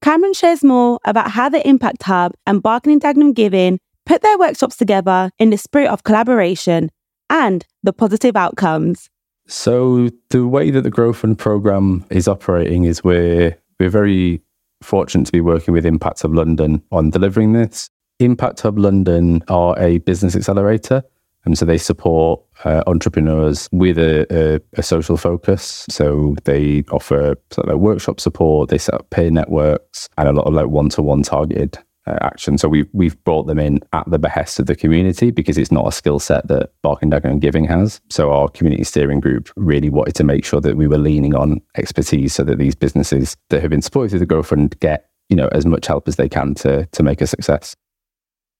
Cameron 0.00 0.32
shares 0.32 0.64
more 0.64 0.98
about 1.04 1.32
how 1.32 1.50
the 1.50 1.66
Impact 1.68 2.02
Hub 2.04 2.32
and 2.46 2.62
Barking 2.62 2.98
Dagenham 2.98 3.34
Giving 3.34 3.78
put 4.06 4.22
their 4.22 4.38
workshops 4.38 4.78
together 4.78 5.30
in 5.38 5.50
the 5.50 5.58
spirit 5.58 5.88
of 5.88 6.02
collaboration 6.02 6.90
and 7.28 7.66
the 7.82 7.92
positive 7.92 8.36
outcomes. 8.36 9.10
So 9.48 10.08
the 10.30 10.46
way 10.46 10.70
that 10.70 10.80
the 10.80 10.90
Grow 10.90 11.12
Fund 11.12 11.38
program 11.38 12.06
is 12.08 12.26
operating 12.26 12.84
is 12.84 13.04
we're 13.04 13.58
we're 13.78 13.90
very 13.90 14.40
fortunate 14.82 15.26
to 15.26 15.32
be 15.32 15.40
working 15.40 15.72
with 15.72 15.86
Impact 15.86 16.22
Hub 16.22 16.34
London 16.34 16.82
on 16.90 17.10
delivering 17.10 17.52
this. 17.52 17.90
Impact 18.18 18.60
Hub 18.60 18.78
London 18.78 19.42
are 19.48 19.78
a 19.78 19.98
business 19.98 20.36
accelerator. 20.36 21.02
And 21.44 21.58
so 21.58 21.64
they 21.64 21.78
support 21.78 22.40
uh, 22.64 22.84
entrepreneurs 22.86 23.68
with 23.72 23.98
a, 23.98 24.26
a, 24.30 24.60
a, 24.78 24.82
social 24.82 25.16
focus. 25.16 25.84
So 25.88 26.36
they 26.44 26.84
offer 26.92 27.34
sort 27.50 27.66
of 27.66 27.74
like 27.74 27.82
workshop 27.82 28.20
support, 28.20 28.68
they 28.68 28.78
set 28.78 28.94
up 28.94 29.10
peer 29.10 29.28
networks, 29.28 30.08
and 30.18 30.28
a 30.28 30.32
lot 30.32 30.46
of 30.46 30.54
like 30.54 30.68
one 30.68 30.88
to 30.90 31.02
one 31.02 31.22
targeted 31.22 31.78
uh, 32.06 32.18
action. 32.22 32.58
So 32.58 32.68
we've 32.68 32.88
we've 32.92 33.22
brought 33.24 33.44
them 33.46 33.58
in 33.58 33.80
at 33.92 34.08
the 34.10 34.18
behest 34.18 34.58
of 34.58 34.66
the 34.66 34.74
community 34.74 35.30
because 35.30 35.58
it's 35.58 35.72
not 35.72 35.86
a 35.86 35.92
skill 35.92 36.18
set 36.18 36.48
that 36.48 36.70
Barking 36.82 37.10
Dagenham 37.10 37.32
and 37.32 37.40
Giving 37.40 37.64
has. 37.66 38.00
So 38.10 38.32
our 38.32 38.48
community 38.48 38.84
steering 38.84 39.20
group 39.20 39.50
really 39.56 39.90
wanted 39.90 40.14
to 40.16 40.24
make 40.24 40.44
sure 40.44 40.60
that 40.60 40.76
we 40.76 40.88
were 40.88 40.98
leaning 40.98 41.34
on 41.34 41.60
expertise 41.76 42.34
so 42.34 42.44
that 42.44 42.58
these 42.58 42.74
businesses 42.74 43.36
that 43.50 43.60
have 43.60 43.70
been 43.70 43.82
supported 43.82 44.10
through 44.10 44.26
the 44.26 44.42
Fund 44.42 44.78
get 44.80 45.10
you 45.28 45.36
know 45.36 45.48
as 45.52 45.64
much 45.64 45.86
help 45.86 46.08
as 46.08 46.16
they 46.16 46.28
can 46.28 46.54
to 46.56 46.86
to 46.86 47.02
make 47.02 47.20
a 47.20 47.26
success. 47.26 47.76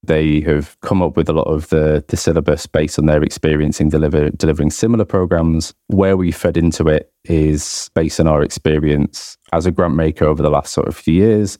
They 0.05 0.41
have 0.41 0.77
come 0.81 1.01
up 1.01 1.15
with 1.15 1.29
a 1.29 1.33
lot 1.33 1.47
of 1.47 1.69
the, 1.69 2.03
the 2.09 2.17
syllabus 2.17 2.67
based 2.67 2.99
on 2.99 3.05
their 3.05 3.23
experience 3.23 3.79
in 3.79 3.87
deliver, 3.87 4.31
delivering 4.31 4.69
similar 4.69 5.05
programs. 5.05 5.73
Where 5.87 6.17
we 6.17 6.33
fed 6.33 6.57
into 6.57 6.89
it 6.89 7.13
is 7.23 7.89
based 7.95 8.19
on 8.19 8.27
our 8.27 8.43
experience 8.43 9.37
as 9.53 9.65
a 9.65 9.71
grant 9.71 9.95
maker 9.95 10.25
over 10.25 10.43
the 10.43 10.49
last 10.49 10.73
sort 10.73 10.89
of 10.89 10.97
few 10.97 11.13
years 11.13 11.57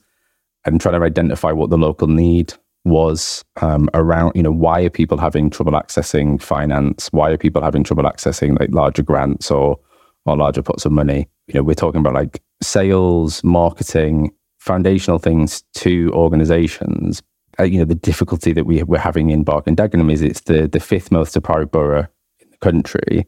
and 0.64 0.80
trying 0.80 0.98
to 0.98 1.04
identify 1.04 1.52
what 1.52 1.70
the 1.70 1.78
local 1.78 2.08
need 2.08 2.54
was 2.84 3.44
um, 3.62 3.88
around, 3.94 4.32
you 4.34 4.42
know, 4.42 4.52
why 4.52 4.82
are 4.82 4.90
people 4.90 5.18
having 5.18 5.50
trouble 5.50 5.72
accessing 5.72 6.40
finance? 6.40 7.08
Why 7.12 7.30
are 7.30 7.38
people 7.38 7.62
having 7.62 7.82
trouble 7.82 8.04
accessing 8.04 8.58
like 8.58 8.70
larger 8.72 9.02
grants 9.02 9.50
or 9.50 9.78
or 10.26 10.36
larger 10.36 10.62
pots 10.62 10.84
of 10.84 10.92
money? 10.92 11.28
You 11.48 11.54
know, 11.54 11.62
we're 11.62 11.74
talking 11.74 12.00
about 12.00 12.14
like 12.14 12.42
sales, 12.62 13.42
marketing, 13.42 14.32
foundational 14.58 15.18
things 15.18 15.62
to 15.74 16.10
organizations. 16.12 17.22
Uh, 17.58 17.64
you 17.64 17.78
know, 17.78 17.84
the 17.84 17.94
difficulty 17.94 18.52
that 18.52 18.64
we, 18.64 18.82
we're 18.82 18.98
having 18.98 19.30
in 19.30 19.44
Barking 19.44 19.78
and 19.78 19.78
Dagenham 19.78 20.12
is 20.12 20.22
it's 20.22 20.40
the, 20.42 20.66
the 20.66 20.80
fifth 20.80 21.12
most 21.12 21.34
deprived 21.34 21.70
borough 21.70 22.06
in 22.40 22.50
the 22.50 22.56
country 22.58 23.26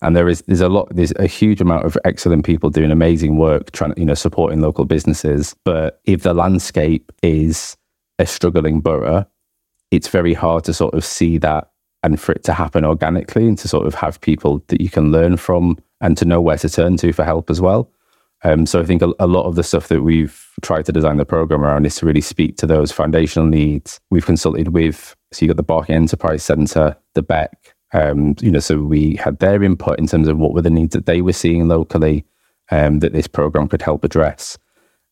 and 0.00 0.16
there 0.16 0.28
is 0.28 0.42
there's 0.42 0.60
a 0.60 0.68
lot 0.68 0.88
there's 0.94 1.12
a 1.16 1.26
huge 1.26 1.60
amount 1.60 1.84
of 1.84 1.96
excellent 2.04 2.44
people 2.44 2.70
doing 2.70 2.90
amazing 2.90 3.36
work 3.36 3.70
trying 3.72 3.94
you 3.96 4.04
know 4.04 4.14
supporting 4.14 4.60
local 4.60 4.84
businesses 4.84 5.54
but 5.64 6.00
if 6.04 6.22
the 6.22 6.34
landscape 6.34 7.12
is 7.22 7.76
a 8.18 8.26
struggling 8.26 8.80
borough 8.80 9.26
it's 9.90 10.08
very 10.08 10.34
hard 10.34 10.64
to 10.64 10.74
sort 10.74 10.94
of 10.94 11.04
see 11.04 11.38
that 11.38 11.70
and 12.02 12.20
for 12.20 12.32
it 12.32 12.44
to 12.44 12.52
happen 12.52 12.84
organically 12.84 13.46
and 13.46 13.58
to 13.58 13.68
sort 13.68 13.86
of 13.86 13.94
have 13.94 14.20
people 14.20 14.62
that 14.68 14.80
you 14.80 14.90
can 14.90 15.10
learn 15.10 15.36
from 15.36 15.76
and 16.00 16.16
to 16.16 16.24
know 16.24 16.40
where 16.40 16.58
to 16.58 16.68
turn 16.68 16.96
to 16.96 17.12
for 17.12 17.24
help 17.24 17.50
as 17.50 17.60
well 17.60 17.90
um, 18.44 18.66
so 18.66 18.80
I 18.80 18.84
think 18.84 19.02
a, 19.02 19.12
a, 19.18 19.26
lot 19.26 19.46
of 19.46 19.56
the 19.56 19.64
stuff 19.64 19.88
that 19.88 20.02
we've 20.02 20.48
tried 20.62 20.84
to 20.86 20.92
design 20.92 21.16
the 21.16 21.24
program 21.24 21.64
around 21.64 21.86
is 21.86 21.96
to 21.96 22.06
really 22.06 22.20
speak 22.20 22.56
to 22.58 22.66
those 22.66 22.92
foundational 22.92 23.48
needs. 23.48 23.98
We've 24.10 24.24
consulted 24.24 24.68
with, 24.68 25.16
so 25.32 25.44
you've 25.44 25.48
got 25.48 25.56
the 25.56 25.64
Barking 25.64 25.96
Enterprise 25.96 26.44
Centre, 26.44 26.96
the 27.14 27.22
BEC, 27.22 27.67
um, 27.92 28.34
you 28.40 28.50
know, 28.50 28.60
so 28.60 28.82
we 28.82 29.14
had 29.14 29.38
their 29.38 29.62
input 29.62 29.98
in 29.98 30.06
terms 30.06 30.28
of 30.28 30.38
what 30.38 30.52
were 30.52 30.62
the 30.62 30.70
needs 30.70 30.94
that 30.94 31.06
they 31.06 31.22
were 31.22 31.32
seeing 31.32 31.68
locally 31.68 32.24
um, 32.70 32.98
that 33.00 33.12
this 33.12 33.26
program 33.26 33.68
could 33.68 33.82
help 33.82 34.04
address. 34.04 34.58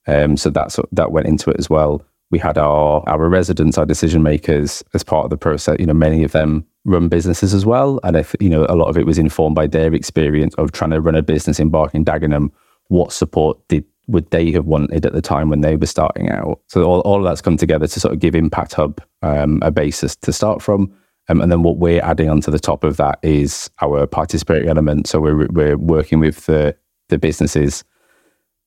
Um, 0.06 0.36
so 0.36 0.50
that's 0.50 0.78
that 0.92 1.10
went 1.10 1.26
into 1.26 1.50
it 1.50 1.56
as 1.58 1.70
well. 1.70 2.02
We 2.30 2.38
had 2.38 2.58
our 2.58 3.02
our 3.08 3.28
residents, 3.28 3.78
our 3.78 3.86
decision 3.86 4.22
makers, 4.22 4.82
as 4.94 5.02
part 5.02 5.24
of 5.24 5.30
the 5.30 5.36
process. 5.36 5.76
You 5.78 5.86
know, 5.86 5.94
many 5.94 6.22
of 6.22 6.32
them 6.32 6.66
run 6.84 7.08
businesses 7.08 7.54
as 7.54 7.64
well, 7.64 7.98
and 8.04 8.16
if 8.16 8.34
you 8.40 8.48
know, 8.48 8.66
a 8.68 8.76
lot 8.76 8.88
of 8.88 8.96
it 8.96 9.06
was 9.06 9.18
informed 9.18 9.56
by 9.56 9.66
their 9.66 9.94
experience 9.94 10.54
of 10.56 10.72
trying 10.72 10.90
to 10.90 11.00
run 11.00 11.14
a 11.14 11.22
business 11.22 11.58
in 11.58 11.70
Barking 11.70 12.04
Dagenham. 12.04 12.50
What 12.88 13.12
support 13.12 13.58
did 13.68 13.84
would 14.08 14.30
they 14.30 14.52
have 14.52 14.66
wanted 14.66 15.04
at 15.04 15.12
the 15.12 15.22
time 15.22 15.48
when 15.48 15.62
they 15.62 15.76
were 15.76 15.86
starting 15.86 16.30
out? 16.30 16.60
So 16.68 16.84
all, 16.84 17.00
all 17.00 17.18
of 17.18 17.24
that's 17.24 17.40
come 17.40 17.56
together 17.56 17.88
to 17.88 18.00
sort 18.00 18.14
of 18.14 18.20
give 18.20 18.36
Impact 18.36 18.74
Hub 18.74 19.00
um, 19.22 19.58
a 19.62 19.70
basis 19.70 20.14
to 20.16 20.32
start 20.32 20.62
from. 20.62 20.92
Um, 21.28 21.40
and 21.40 21.50
then 21.50 21.62
what 21.62 21.78
we're 21.78 22.02
adding 22.02 22.28
onto 22.28 22.50
the 22.50 22.58
top 22.58 22.84
of 22.84 22.96
that 22.98 23.18
is 23.22 23.70
our 23.80 24.06
participatory 24.06 24.66
element. 24.66 25.06
So 25.06 25.20
we're 25.20 25.46
we're 25.48 25.76
working 25.76 26.20
with 26.20 26.46
the 26.46 26.76
the 27.08 27.18
businesses 27.18 27.84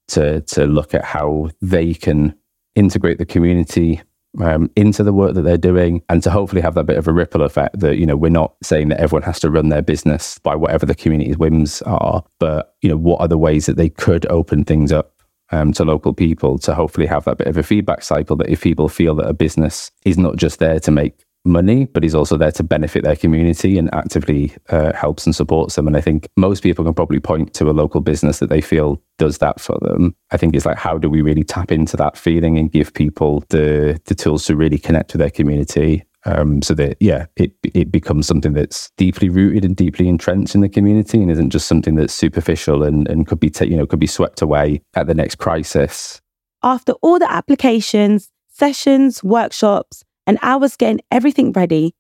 to 0.09 0.41
to 0.41 0.65
look 0.65 0.93
at 0.93 1.05
how 1.05 1.49
they 1.61 1.93
can 1.93 2.35
integrate 2.75 3.17
the 3.17 3.25
community 3.25 4.01
um, 4.39 4.69
into 4.75 5.03
the 5.03 5.13
work 5.13 5.33
that 5.33 5.41
they're 5.41 5.57
doing, 5.57 6.03
and 6.09 6.21
to 6.23 6.29
hopefully 6.29 6.61
have 6.61 6.75
that 6.75 6.85
bit 6.85 6.97
of 6.97 7.07
a 7.07 7.13
ripple 7.13 7.43
effect. 7.43 7.79
That 7.79 7.97
you 7.97 8.05
know 8.05 8.17
we're 8.17 8.29
not 8.29 8.55
saying 8.61 8.89
that 8.89 8.99
everyone 8.99 9.23
has 9.23 9.39
to 9.41 9.49
run 9.49 9.69
their 9.69 9.81
business 9.81 10.37
by 10.39 10.55
whatever 10.55 10.85
the 10.85 10.95
community's 10.95 11.37
whims 11.37 11.81
are, 11.83 12.23
but 12.39 12.75
you 12.81 12.89
know 12.89 12.97
what 12.97 13.21
are 13.21 13.27
the 13.27 13.37
ways 13.37 13.65
that 13.67 13.77
they 13.77 13.89
could 13.89 14.25
open 14.29 14.65
things 14.65 14.91
up 14.91 15.13
um, 15.51 15.73
to 15.73 15.83
local 15.83 16.13
people 16.13 16.57
to 16.59 16.75
hopefully 16.75 17.07
have 17.07 17.25
that 17.25 17.37
bit 17.37 17.47
of 17.47 17.57
a 17.57 17.63
feedback 17.63 18.03
cycle 18.03 18.35
that 18.35 18.49
if 18.49 18.61
people 18.61 18.89
feel 18.89 19.15
that 19.15 19.27
a 19.27 19.33
business 19.33 19.91
is 20.05 20.17
not 20.17 20.35
just 20.35 20.59
there 20.59 20.79
to 20.79 20.91
make 20.91 21.25
money, 21.45 21.85
but 21.85 22.03
he's 22.03 22.15
also 22.15 22.37
there 22.37 22.51
to 22.51 22.63
benefit 22.63 23.03
their 23.03 23.15
community 23.15 23.77
and 23.77 23.93
actively 23.93 24.53
uh, 24.69 24.93
helps 24.93 25.25
and 25.25 25.35
supports 25.35 25.75
them. 25.75 25.87
And 25.87 25.95
I 25.95 26.01
think 26.01 26.27
most 26.35 26.61
people 26.61 26.85
can 26.85 26.93
probably 26.93 27.19
point 27.19 27.53
to 27.55 27.69
a 27.69 27.71
local 27.71 28.01
business 28.01 28.39
that 28.39 28.49
they 28.49 28.61
feel 28.61 29.01
does 29.17 29.39
that 29.39 29.59
for 29.59 29.77
them. 29.81 30.15
I 30.31 30.37
think 30.37 30.55
it's 30.55 30.65
like, 30.65 30.77
how 30.77 30.97
do 30.97 31.09
we 31.09 31.21
really 31.21 31.43
tap 31.43 31.71
into 31.71 31.97
that 31.97 32.17
feeling 32.17 32.57
and 32.57 32.71
give 32.71 32.93
people 32.93 33.43
the 33.49 33.99
the 34.05 34.15
tools 34.15 34.45
to 34.45 34.55
really 34.55 34.77
connect 34.77 35.13
with 35.13 35.19
their 35.19 35.29
community? 35.29 36.03
Um, 36.25 36.61
so 36.61 36.73
that 36.73 36.97
yeah, 36.99 37.27
it 37.37 37.53
it 37.63 37.91
becomes 37.91 38.27
something 38.27 38.53
that's 38.53 38.91
deeply 38.97 39.29
rooted 39.29 39.63
and 39.63 39.75
deeply 39.75 40.09
entrenched 40.09 40.53
in 40.53 40.61
the 40.61 40.69
community, 40.69 41.21
and 41.21 41.31
isn't 41.31 41.49
just 41.49 41.67
something 41.67 41.95
that's 41.95 42.13
superficial 42.13 42.83
and, 42.83 43.07
and 43.07 43.25
could 43.25 43.39
be 43.39 43.51
you 43.61 43.77
know 43.77 43.85
could 43.85 43.99
be 43.99 44.07
swept 44.07 44.41
away 44.41 44.81
at 44.95 45.07
the 45.07 45.13
next 45.13 45.35
crisis. 45.35 46.21
After 46.61 46.91
all 47.01 47.19
the 47.19 47.31
applications, 47.31 48.29
sessions, 48.49 49.23
workshops, 49.23 50.03
and 50.29 50.39
hours 50.41 50.77
getting 50.77 51.01
everything 51.11 51.51
ready, 51.51 51.93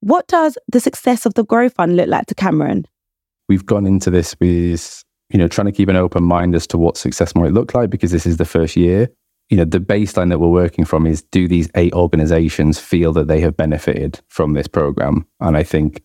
what 0.00 0.26
does 0.28 0.58
the 0.70 0.80
success 0.80 1.24
of 1.24 1.34
the 1.34 1.44
Grow 1.44 1.70
Fund 1.70 1.96
look 1.96 2.08
like 2.08 2.26
to 2.26 2.34
Cameron? 2.34 2.84
We've 3.48 3.64
gone 3.64 3.86
into 3.86 4.10
this 4.10 4.36
with 4.38 5.02
you 5.30 5.38
know 5.38 5.48
trying 5.48 5.66
to 5.66 5.72
keep 5.72 5.88
an 5.88 5.96
open 5.96 6.24
mind 6.24 6.54
as 6.54 6.66
to 6.66 6.78
what 6.78 6.98
success 6.98 7.34
might 7.34 7.52
look 7.52 7.74
like 7.74 7.88
because 7.88 8.10
this 8.10 8.26
is 8.26 8.36
the 8.36 8.44
first 8.44 8.76
year 8.76 9.08
you 9.50 9.56
know, 9.56 9.64
the 9.64 9.80
baseline 9.80 10.28
that 10.30 10.38
we're 10.38 10.48
working 10.48 10.84
from 10.84 11.06
is 11.06 11.22
do 11.22 11.48
these 11.48 11.68
eight 11.74 11.92
organizations 11.92 12.78
feel 12.78 13.12
that 13.12 13.26
they 13.26 13.40
have 13.40 13.56
benefited 13.56 14.20
from 14.28 14.52
this 14.52 14.68
program? 14.68 15.26
And 15.40 15.56
I 15.56 15.64
think 15.64 16.02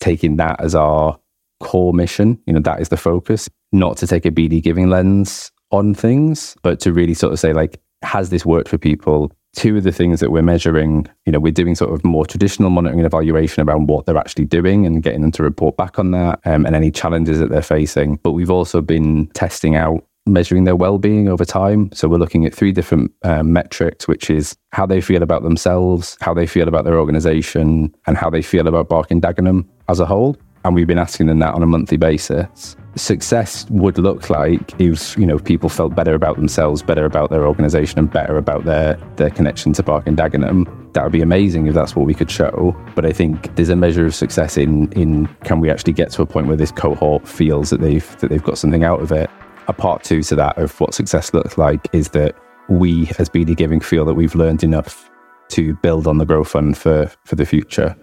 taking 0.00 0.36
that 0.36 0.60
as 0.60 0.74
our 0.74 1.18
core 1.60 1.94
mission, 1.94 2.40
you 2.46 2.52
know, 2.52 2.60
that 2.60 2.80
is 2.80 2.88
the 2.88 2.96
focus, 2.96 3.48
not 3.70 3.96
to 3.98 4.06
take 4.06 4.26
a 4.26 4.32
BD 4.32 4.60
giving 4.60 4.90
lens 4.90 5.52
on 5.70 5.94
things, 5.94 6.56
but 6.62 6.80
to 6.80 6.92
really 6.92 7.14
sort 7.14 7.32
of 7.32 7.38
say, 7.38 7.52
like, 7.52 7.80
has 8.02 8.30
this 8.30 8.44
worked 8.44 8.68
for 8.68 8.78
people? 8.78 9.30
Two 9.54 9.76
of 9.76 9.82
the 9.82 9.92
things 9.92 10.20
that 10.20 10.30
we're 10.30 10.42
measuring, 10.42 11.06
you 11.24 11.32
know, 11.32 11.40
we're 11.40 11.52
doing 11.52 11.74
sort 11.74 11.92
of 11.92 12.04
more 12.04 12.26
traditional 12.26 12.70
monitoring 12.70 13.00
and 13.00 13.06
evaluation 13.06 13.66
around 13.66 13.88
what 13.88 14.06
they're 14.06 14.18
actually 14.18 14.44
doing 14.44 14.86
and 14.86 15.02
getting 15.02 15.22
them 15.22 15.32
to 15.32 15.42
report 15.42 15.76
back 15.76 15.98
on 15.98 16.10
that 16.12 16.40
um, 16.44 16.66
and 16.66 16.76
any 16.76 16.90
challenges 16.90 17.38
that 17.38 17.50
they're 17.50 17.62
facing. 17.62 18.16
But 18.22 18.32
we've 18.32 18.50
also 18.50 18.80
been 18.80 19.26
testing 19.28 19.74
out 19.74 20.04
measuring 20.26 20.64
their 20.64 20.76
well-being 20.76 21.28
over 21.28 21.44
time. 21.44 21.90
So 21.92 22.06
we're 22.06 22.18
looking 22.18 22.44
at 22.44 22.54
three 22.54 22.72
different 22.72 23.12
um, 23.22 23.52
metrics, 23.52 24.06
which 24.06 24.30
is 24.30 24.56
how 24.72 24.86
they 24.86 25.00
feel 25.00 25.22
about 25.22 25.42
themselves, 25.42 26.16
how 26.20 26.34
they 26.34 26.46
feel 26.46 26.68
about 26.68 26.84
their 26.84 26.98
organization, 26.98 27.94
and 28.06 28.16
how 28.16 28.30
they 28.30 28.42
feel 28.42 28.68
about 28.68 28.88
Barking 28.88 29.20
Dagenham 29.20 29.66
as 29.88 30.00
a 30.00 30.06
whole. 30.06 30.36
And 30.64 30.74
we've 30.74 30.86
been 30.86 30.98
asking 30.98 31.26
them 31.26 31.38
that 31.38 31.54
on 31.54 31.62
a 31.62 31.66
monthly 31.66 31.96
basis. 31.96 32.76
Success 32.96 33.64
would 33.70 33.98
look 33.98 34.28
like 34.28 34.78
if 34.80 35.16
you 35.16 35.24
know 35.24 35.38
people 35.38 35.68
felt 35.68 35.94
better 35.94 36.14
about 36.14 36.36
themselves, 36.36 36.82
better 36.82 37.04
about 37.04 37.30
their 37.30 37.46
organization, 37.46 37.98
and 37.98 38.10
better 38.10 38.36
about 38.36 38.64
their 38.64 38.96
their 39.16 39.30
connection 39.30 39.72
to 39.74 39.82
Barking 39.82 40.18
and 40.18 40.18
Dagenham. 40.18 40.92
That 40.94 41.04
would 41.04 41.12
be 41.12 41.22
amazing 41.22 41.68
if 41.68 41.74
that's 41.74 41.94
what 41.94 42.06
we 42.06 42.14
could 42.14 42.30
show. 42.30 42.76
But 42.94 43.06
I 43.06 43.12
think 43.12 43.54
there's 43.54 43.68
a 43.68 43.76
measure 43.76 44.04
of 44.04 44.14
success 44.14 44.56
in 44.56 44.92
in 44.92 45.26
can 45.44 45.60
we 45.60 45.70
actually 45.70 45.92
get 45.92 46.10
to 46.12 46.22
a 46.22 46.26
point 46.26 46.48
where 46.48 46.56
this 46.56 46.72
cohort 46.72 47.28
feels 47.28 47.70
that 47.70 47.80
they've 47.80 48.18
that 48.18 48.30
they've 48.30 48.42
got 48.42 48.58
something 48.58 48.82
out 48.82 49.00
of 49.00 49.12
it 49.12 49.30
a 49.68 49.72
part 49.72 50.02
two 50.02 50.22
to 50.22 50.34
that 50.34 50.56
of 50.58 50.78
what 50.80 50.94
success 50.94 51.32
looks 51.32 51.58
like 51.58 51.86
is 51.92 52.08
that 52.08 52.34
we 52.68 53.08
as 53.18 53.28
BD 53.28 53.54
Giving 53.54 53.80
feel 53.80 54.04
that 54.06 54.14
we've 54.14 54.34
learned 54.34 54.64
enough 54.64 55.10
to 55.50 55.74
build 55.76 56.06
on 56.06 56.18
the 56.18 56.26
Grow 56.26 56.44
Fund 56.44 56.76
for, 56.76 57.10
for 57.24 57.36
the 57.36 57.46
future. 57.46 57.96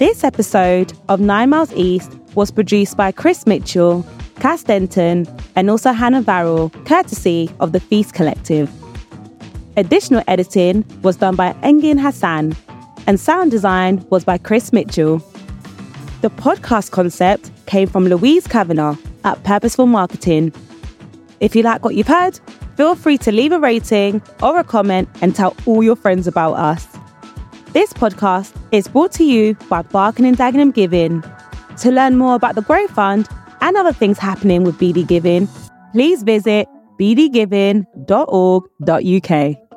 This 0.00 0.24
episode 0.24 0.94
of 1.10 1.20
Nine 1.20 1.50
Miles 1.50 1.74
East 1.74 2.10
was 2.34 2.50
produced 2.50 2.96
by 2.96 3.12
Chris 3.12 3.46
Mitchell, 3.46 4.02
Cass 4.36 4.62
Denton, 4.62 5.26
and 5.56 5.68
also 5.68 5.92
Hannah 5.92 6.22
Varrell, 6.22 6.72
courtesy 6.86 7.50
of 7.60 7.72
the 7.72 7.80
Feast 7.80 8.14
Collective. 8.14 8.72
Additional 9.76 10.24
editing 10.26 10.86
was 11.02 11.16
done 11.16 11.36
by 11.36 11.52
Engin 11.62 12.00
Hassan, 12.00 12.56
and 13.06 13.20
sound 13.20 13.50
design 13.50 14.02
was 14.08 14.24
by 14.24 14.38
Chris 14.38 14.72
Mitchell. 14.72 15.18
The 16.22 16.30
podcast 16.30 16.92
concept 16.92 17.50
came 17.66 17.86
from 17.86 18.06
Louise 18.06 18.46
Kavanagh 18.46 18.96
at 19.24 19.44
Purposeful 19.44 19.84
Marketing. 19.84 20.50
If 21.40 21.54
you 21.54 21.62
like 21.62 21.84
what 21.84 21.94
you've 21.94 22.08
heard, 22.08 22.40
feel 22.78 22.94
free 22.94 23.18
to 23.18 23.30
leave 23.30 23.52
a 23.52 23.60
rating 23.60 24.22
or 24.42 24.58
a 24.58 24.64
comment 24.64 25.10
and 25.20 25.36
tell 25.36 25.54
all 25.66 25.82
your 25.82 25.94
friends 25.94 26.26
about 26.26 26.54
us. 26.54 26.89
This 27.72 27.92
podcast 27.92 28.52
is 28.72 28.88
brought 28.88 29.12
to 29.12 29.22
you 29.22 29.54
by 29.68 29.82
Barking 29.82 30.26
and 30.26 30.36
Dagenham 30.36 30.74
Giving. 30.74 31.22
To 31.78 31.92
learn 31.92 32.18
more 32.18 32.34
about 32.34 32.56
the 32.56 32.62
Grow 32.62 32.88
Fund 32.88 33.28
and 33.60 33.76
other 33.76 33.92
things 33.92 34.18
happening 34.18 34.64
with 34.64 34.76
BD 34.76 35.06
Giving, 35.06 35.46
please 35.92 36.24
visit 36.24 36.66
bdgiving.org.uk. 36.98 39.69